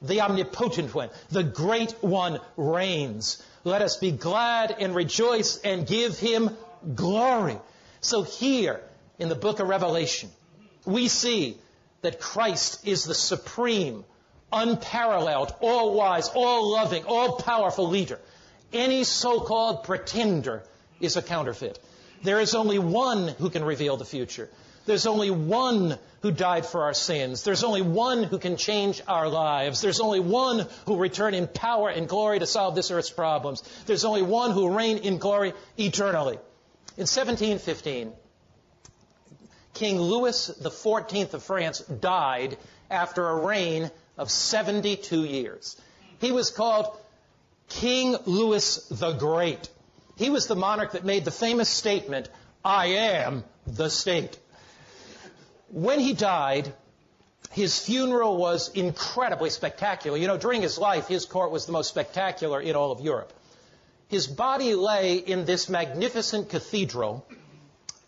the 0.00 0.20
omnipotent 0.20 0.94
one, 0.94 1.10
the 1.30 1.42
great 1.42 1.92
one 2.02 2.40
reigns. 2.56 3.42
Let 3.64 3.82
us 3.82 3.96
be 3.96 4.12
glad 4.12 4.76
and 4.78 4.94
rejoice 4.94 5.58
and 5.58 5.86
give 5.86 6.18
him 6.18 6.50
glory. 6.94 7.58
So 8.00 8.22
here 8.22 8.80
in 9.18 9.28
the 9.28 9.34
book 9.34 9.60
of 9.60 9.68
Revelation, 9.68 10.30
we 10.84 11.08
see 11.08 11.58
that 12.02 12.20
Christ 12.20 12.86
is 12.86 13.04
the 13.04 13.14
supreme, 13.14 14.04
unparalleled, 14.52 15.54
all 15.60 15.94
wise, 15.94 16.28
all 16.28 16.72
loving, 16.72 17.04
all 17.04 17.36
powerful 17.36 17.88
leader. 17.88 18.20
Any 18.72 19.04
so-called 19.04 19.84
pretender 19.84 20.62
is 21.00 21.16
a 21.16 21.22
counterfeit. 21.22 21.78
There 22.22 22.40
is 22.40 22.54
only 22.54 22.78
one 22.78 23.28
who 23.28 23.50
can 23.50 23.64
reveal 23.64 23.96
the 23.96 24.04
future. 24.04 24.48
There's 24.86 25.06
only 25.06 25.30
one 25.30 25.98
who 26.22 26.30
died 26.30 26.64
for 26.64 26.84
our 26.84 26.94
sins. 26.94 27.42
There's 27.42 27.64
only 27.64 27.82
one 27.82 28.22
who 28.22 28.38
can 28.38 28.56
change 28.56 29.02
our 29.08 29.28
lives. 29.28 29.80
There's 29.80 30.00
only 30.00 30.20
one 30.20 30.60
who 30.86 30.92
will 30.92 30.98
return 30.98 31.34
in 31.34 31.48
power 31.48 31.88
and 31.88 32.08
glory 32.08 32.38
to 32.38 32.46
solve 32.46 32.74
this 32.74 32.90
earth's 32.90 33.10
problems. 33.10 33.62
There's 33.86 34.04
only 34.04 34.22
one 34.22 34.52
who 34.52 34.60
will 34.62 34.70
reign 34.70 34.98
in 34.98 35.18
glory 35.18 35.54
eternally. 35.76 36.38
In 36.96 37.02
1715, 37.02 38.12
King 39.74 40.00
Louis 40.00 40.50
XIV 40.62 41.34
of 41.34 41.42
France 41.42 41.80
died 41.80 42.56
after 42.90 43.28
a 43.28 43.44
reign 43.44 43.90
of 44.16 44.30
72 44.30 45.24
years. 45.24 45.76
He 46.20 46.32
was 46.32 46.48
called 46.48 46.98
King 47.68 48.16
Louis 48.24 48.88
the 48.90 49.12
Great. 49.12 49.68
He 50.16 50.30
was 50.30 50.46
the 50.46 50.56
monarch 50.56 50.92
that 50.92 51.04
made 51.04 51.26
the 51.26 51.30
famous 51.30 51.68
statement, 51.68 52.30
I 52.64 52.86
am 52.86 53.44
the 53.66 53.90
state. 53.90 54.38
When 55.68 56.00
he 56.00 56.14
died, 56.14 56.72
his 57.50 57.78
funeral 57.78 58.38
was 58.38 58.70
incredibly 58.70 59.50
spectacular. 59.50 60.16
You 60.16 60.28
know, 60.28 60.38
during 60.38 60.62
his 60.62 60.78
life, 60.78 61.08
his 61.08 61.26
court 61.26 61.50
was 61.50 61.66
the 61.66 61.72
most 61.72 61.90
spectacular 61.90 62.58
in 62.58 62.74
all 62.74 62.90
of 62.90 63.00
Europe. 63.00 63.34
His 64.08 64.26
body 64.26 64.74
lay 64.74 65.16
in 65.16 65.44
this 65.44 65.68
magnificent 65.68 66.48
cathedral, 66.48 67.26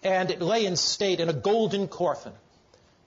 and 0.02 0.30
it 0.30 0.40
lay 0.40 0.64
in 0.64 0.76
state 0.76 1.20
in 1.20 1.28
a 1.28 1.32
golden 1.32 1.88
coffin. 1.88 2.32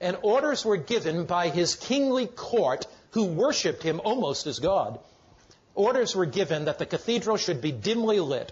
And 0.01 0.17
orders 0.23 0.65
were 0.65 0.77
given 0.77 1.25
by 1.25 1.49
his 1.49 1.75
kingly 1.75 2.27
court, 2.27 2.86
who 3.12 3.25
worshipped 3.25 3.84
him 3.84 4.01
almost 4.04 4.47
as 4.47 4.60
God. 4.60 4.99
Orders 5.73 6.15
were 6.15 6.25
given 6.25 6.65
that 6.65 6.80
the 6.80 6.86
cathedral 6.86 7.38
should 7.38 7.62
be 7.62 7.71
dimly 7.71 8.19
lit 8.19 8.51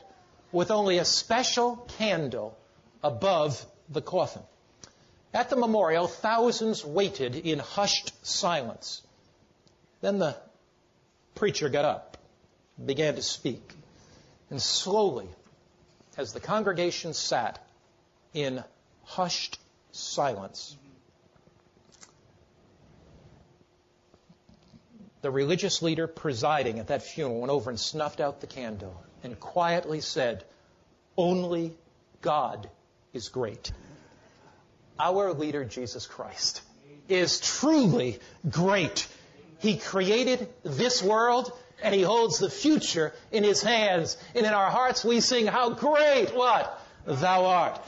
with 0.52 0.71
only 0.71 0.97
a 0.97 1.06
special 1.06 1.75
candle 1.97 2.58
above 3.04 3.65
the 3.89 4.02
coffin. 4.02 4.41
At 5.34 5.49
the 5.49 5.56
memorial, 5.56 6.08
thousands 6.08 6.86
waited 6.86 7.36
in 7.36 7.60
hushed 7.60 8.13
silence. 8.25 9.02
Then 10.02 10.17
the 10.17 10.36
preacher 11.36 11.69
got 11.69 11.86
up, 11.86 12.17
began 12.84 13.15
to 13.15 13.21
speak, 13.21 13.62
and 14.49 14.62
slowly, 14.62 15.27
as 16.17 16.33
the 16.33 16.39
congregation 16.39 17.13
sat 17.13 17.59
in 18.33 18.63
hushed 19.03 19.59
silence, 19.91 20.75
the 25.21 25.31
religious 25.31 25.81
leader 25.81 26.07
presiding 26.07 26.79
at 26.79 26.88
that 26.88 27.03
funeral 27.03 27.39
went 27.39 27.51
over 27.51 27.69
and 27.69 27.79
snuffed 27.79 28.19
out 28.19 28.41
the 28.41 28.47
candle 28.47 29.03
and 29.23 29.39
quietly 29.39 30.01
said, 30.01 30.43
Only 31.17 31.73
God 32.21 32.69
is 33.13 33.29
great. 33.29 33.71
Our 34.99 35.33
leader, 35.33 35.63
Jesus 35.65 36.07
Christ, 36.07 36.62
is 37.07 37.39
truly 37.39 38.19
great. 38.49 39.07
He 39.59 39.77
created 39.77 40.47
this 40.63 41.03
world 41.03 41.51
and 41.81 41.93
he 41.93 42.01
holds 42.01 42.39
the 42.39 42.49
future 42.49 43.13
in 43.31 43.43
his 43.43 43.61
hands. 43.61 44.17
And 44.35 44.45
in 44.45 44.53
our 44.53 44.69
hearts 44.69 45.03
we 45.03 45.21
sing, 45.21 45.47
How 45.47 45.71
great 45.71 46.33
what? 46.35 46.81
Thou 47.05 47.45
art. 47.45 47.81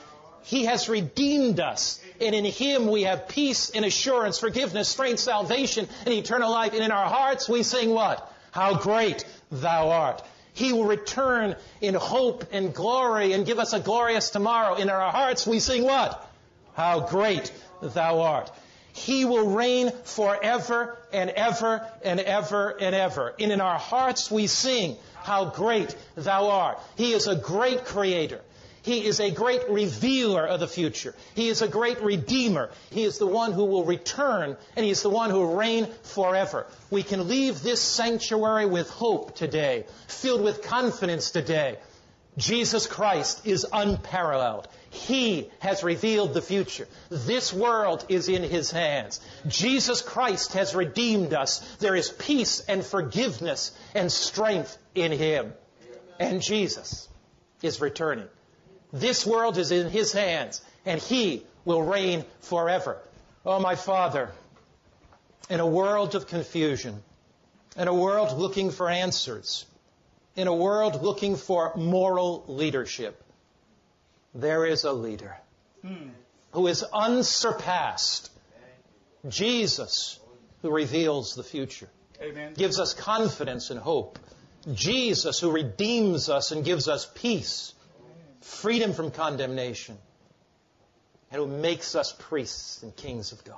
He 0.43 0.65
has 0.65 0.89
redeemed 0.89 1.59
us. 1.59 1.99
And 2.19 2.33
in 2.33 2.45
Him 2.45 2.87
we 2.87 3.03
have 3.03 3.27
peace 3.27 3.71
and 3.71 3.85
assurance, 3.85 4.39
forgiveness, 4.39 4.89
strength, 4.89 5.19
salvation, 5.19 5.87
and 6.05 6.13
eternal 6.13 6.51
life. 6.51 6.73
And 6.73 6.83
in 6.83 6.91
our 6.91 7.07
hearts 7.07 7.47
we 7.47 7.63
sing 7.63 7.91
what? 7.91 8.31
How 8.51 8.75
great 8.75 9.23
Thou 9.51 9.89
art. 9.89 10.23
He 10.53 10.73
will 10.73 10.85
return 10.85 11.55
in 11.79 11.93
hope 11.93 12.45
and 12.51 12.73
glory 12.73 13.33
and 13.33 13.45
give 13.45 13.59
us 13.59 13.73
a 13.73 13.79
glorious 13.79 14.29
tomorrow. 14.29 14.75
In 14.75 14.89
our 14.89 15.11
hearts 15.11 15.47
we 15.47 15.59
sing 15.59 15.83
what? 15.83 16.27
How 16.73 17.01
great 17.01 17.51
thou 17.81 18.21
art. 18.21 18.51
He 18.93 19.25
will 19.25 19.55
reign 19.55 19.91
forever 20.03 20.97
and 21.13 21.29
ever 21.29 21.87
and 22.03 22.19
ever 22.19 22.69
and 22.79 22.95
ever. 22.95 23.33
And 23.39 23.51
in 23.51 23.61
our 23.61 23.79
hearts 23.79 24.29
we 24.29 24.47
sing, 24.47 24.97
how 25.15 25.45
great 25.45 25.95
thou 26.15 26.49
art. 26.49 26.79
He 26.95 27.13
is 27.13 27.27
a 27.27 27.35
great 27.35 27.85
creator. 27.85 28.41
He 28.83 29.05
is 29.05 29.19
a 29.19 29.29
great 29.29 29.69
revealer 29.69 30.45
of 30.45 30.59
the 30.59 30.67
future. 30.67 31.13
He 31.35 31.49
is 31.49 31.61
a 31.61 31.67
great 31.67 32.01
redeemer. 32.01 32.71
He 32.89 33.03
is 33.03 33.19
the 33.19 33.27
one 33.27 33.51
who 33.51 33.65
will 33.65 33.85
return, 33.85 34.57
and 34.75 34.83
He 34.83 34.91
is 34.91 35.03
the 35.03 35.09
one 35.09 35.29
who 35.29 35.39
will 35.39 35.55
reign 35.55 35.87
forever. 36.01 36.65
We 36.89 37.03
can 37.03 37.27
leave 37.27 37.61
this 37.61 37.79
sanctuary 37.79 38.65
with 38.65 38.89
hope 38.89 39.35
today, 39.35 39.85
filled 40.07 40.41
with 40.41 40.63
confidence 40.63 41.29
today. 41.29 41.77
Jesus 42.37 42.87
Christ 42.87 43.45
is 43.45 43.67
unparalleled. 43.71 44.67
He 44.91 45.49
has 45.59 45.83
revealed 45.83 46.33
the 46.33 46.41
future. 46.41 46.85
This 47.09 47.53
world 47.53 48.05
is 48.09 48.27
in 48.27 48.43
His 48.43 48.71
hands. 48.71 49.21
Jesus 49.47 50.01
Christ 50.01 50.53
has 50.53 50.75
redeemed 50.75 51.33
us. 51.33 51.59
There 51.77 51.95
is 51.95 52.09
peace 52.09 52.59
and 52.67 52.85
forgiveness 52.85 53.71
and 53.95 54.11
strength 54.11 54.77
in 54.93 55.13
Him. 55.13 55.53
And 56.19 56.41
Jesus 56.41 57.07
is 57.61 57.79
returning. 57.79 58.27
This 58.91 59.25
world 59.25 59.57
is 59.57 59.71
in 59.71 59.89
His 59.89 60.11
hands, 60.11 60.61
and 60.85 61.01
He 61.01 61.45
will 61.63 61.83
reign 61.83 62.25
forever. 62.41 63.01
Oh, 63.45 63.61
my 63.61 63.75
Father, 63.75 64.31
in 65.49 65.61
a 65.61 65.65
world 65.65 66.15
of 66.15 66.27
confusion, 66.27 67.01
in 67.77 67.87
a 67.87 67.93
world 67.93 68.37
looking 68.37 68.71
for 68.71 68.89
answers, 68.89 69.65
in 70.35 70.47
a 70.47 70.53
world 70.53 71.01
looking 71.01 71.37
for 71.37 71.71
moral 71.77 72.43
leadership, 72.47 73.23
there 74.33 74.65
is 74.65 74.83
a 74.83 74.91
leader 74.91 75.35
hmm. 75.81 76.09
who 76.51 76.67
is 76.67 76.83
unsurpassed. 76.83 78.29
Jesus, 79.27 80.19
who 80.61 80.71
reveals 80.71 81.35
the 81.35 81.43
future, 81.43 81.89
Amen. 82.21 82.53
gives 82.55 82.79
us 82.79 82.93
confidence 82.93 83.69
and 83.69 83.79
hope. 83.79 84.17
Jesus, 84.73 85.39
who 85.39 85.51
redeems 85.51 86.29
us 86.29 86.51
and 86.51 86.65
gives 86.65 86.87
us 86.87 87.09
peace 87.15 87.73
freedom 88.41 88.93
from 88.93 89.11
condemnation, 89.11 89.97
and 91.31 91.39
who 91.39 91.47
makes 91.47 91.95
us 91.95 92.13
priests 92.17 92.83
and 92.83 92.95
kings 92.95 93.31
of 93.31 93.43
God. 93.43 93.57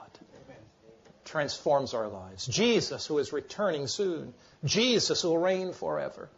Transforms 1.25 1.93
our 1.93 2.07
lives. 2.07 2.45
Jesus, 2.45 3.07
who 3.07 3.17
is 3.17 3.33
returning 3.33 3.87
soon. 3.87 4.33
Jesus, 4.63 5.21
who 5.21 5.29
will 5.29 5.39
reign 5.39 5.73
forever. 5.73 6.29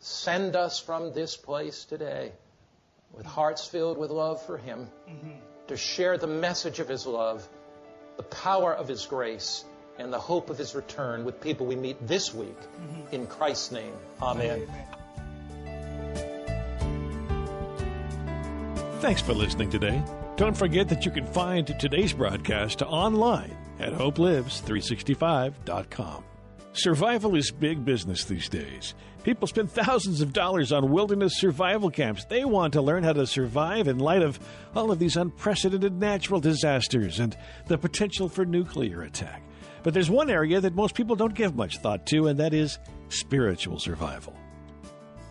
Send 0.00 0.56
us 0.56 0.78
from 0.78 1.14
this 1.14 1.36
place 1.36 1.84
today 1.84 2.32
with 3.12 3.26
hearts 3.26 3.66
filled 3.66 3.98
with 3.98 4.10
love 4.10 4.44
for 4.44 4.58
Him 4.58 4.88
mm-hmm. 5.08 5.30
to 5.68 5.76
share 5.76 6.18
the 6.18 6.26
message 6.26 6.80
of 6.80 6.88
His 6.88 7.06
love, 7.06 7.48
the 8.16 8.22
power 8.22 8.74
of 8.74 8.88
His 8.88 9.06
grace, 9.06 9.64
and 9.98 10.12
the 10.12 10.18
hope 10.18 10.50
of 10.50 10.58
His 10.58 10.74
return 10.74 11.24
with 11.24 11.40
people 11.40 11.66
we 11.66 11.76
meet 11.76 12.04
this 12.06 12.34
week. 12.34 12.58
Mm-hmm. 12.58 13.14
In 13.14 13.26
Christ's 13.26 13.72
name, 13.72 13.94
Amen. 14.20 14.66
Thanks 19.00 19.20
for 19.20 19.34
listening 19.34 19.68
today. 19.68 20.00
Don't 20.36 20.56
forget 20.56 20.88
that 20.88 21.04
you 21.04 21.10
can 21.10 21.26
find 21.26 21.66
today's 21.66 22.12
broadcast 22.12 22.82
online 22.82 23.56
at 23.80 23.92
hopelives365.com. 23.92 26.24
Survival 26.74 27.36
is 27.36 27.50
big 27.50 27.84
business 27.84 28.24
these 28.24 28.48
days. 28.48 28.94
People 29.24 29.46
spend 29.46 29.70
thousands 29.70 30.22
of 30.22 30.32
dollars 30.32 30.72
on 30.72 30.90
wilderness 30.90 31.34
survival 31.36 31.90
camps. 31.90 32.24
They 32.24 32.46
want 32.46 32.72
to 32.72 32.80
learn 32.80 33.04
how 33.04 33.12
to 33.12 33.26
survive 33.26 33.88
in 33.88 33.98
light 33.98 34.22
of 34.22 34.40
all 34.74 34.90
of 34.90 34.98
these 34.98 35.18
unprecedented 35.18 36.00
natural 36.00 36.40
disasters 36.40 37.20
and 37.20 37.36
the 37.66 37.76
potential 37.76 38.26
for 38.28 38.46
nuclear 38.46 39.02
attack. 39.02 39.42
But 39.82 39.92
there's 39.92 40.10
one 40.10 40.30
area 40.30 40.60
that 40.60 40.74
most 40.74 40.94
people 40.94 41.14
don't 41.14 41.34
give 41.34 41.54
much 41.54 41.78
thought 41.78 42.06
to, 42.06 42.28
and 42.28 42.40
that 42.40 42.54
is 42.54 42.78
spiritual 43.10 43.78
survival. 43.78 44.34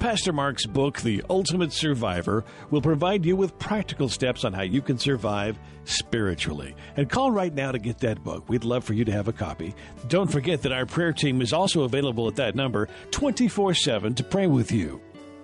Pastor 0.02 0.34
Mark's 0.34 0.66
book, 0.66 1.00
The 1.02 1.22
Ultimate 1.30 1.72
Survivor, 1.72 2.44
will 2.72 2.82
provide 2.82 3.24
you 3.24 3.36
with 3.36 3.60
practical 3.60 4.10
steps 4.10 4.44
on 4.44 4.52
how 4.52 4.64
you 4.64 4.82
can 4.82 4.98
survive 4.98 5.60
spiritually. 5.84 6.76
And 6.98 7.08
call 7.08 7.30
right 7.30 7.54
now 7.54 7.72
to 7.72 7.78
get 7.78 8.00
that 8.00 8.24
book. 8.24 8.50
We'd 8.50 8.64
love 8.64 8.84
for 8.84 8.94
you 8.94 9.06
to 9.06 9.12
have 9.12 9.28
a 9.28 9.32
copy. 9.32 9.76
Don't 10.08 10.32
forget 10.32 10.64
that 10.64 10.72
our 10.72 10.88
prayer 10.88 11.14
team 11.14 11.40
is 11.40 11.54
also 11.54 11.84
available 11.84 12.28
at 12.28 12.36
that 12.38 12.56
number 12.56 12.90
24 13.12 13.76
7 13.76 14.16
to 14.16 14.24
pray 14.24 14.48
with 14.48 14.72
you. 14.72 15.00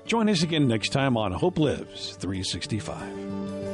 Join 0.08 0.28
us 0.28 0.42
again 0.42 0.68
next 0.68 0.90
time 0.90 1.18
on 1.18 1.34
Hope 1.34 1.60
Lives 1.60 2.16
365. 2.16 3.67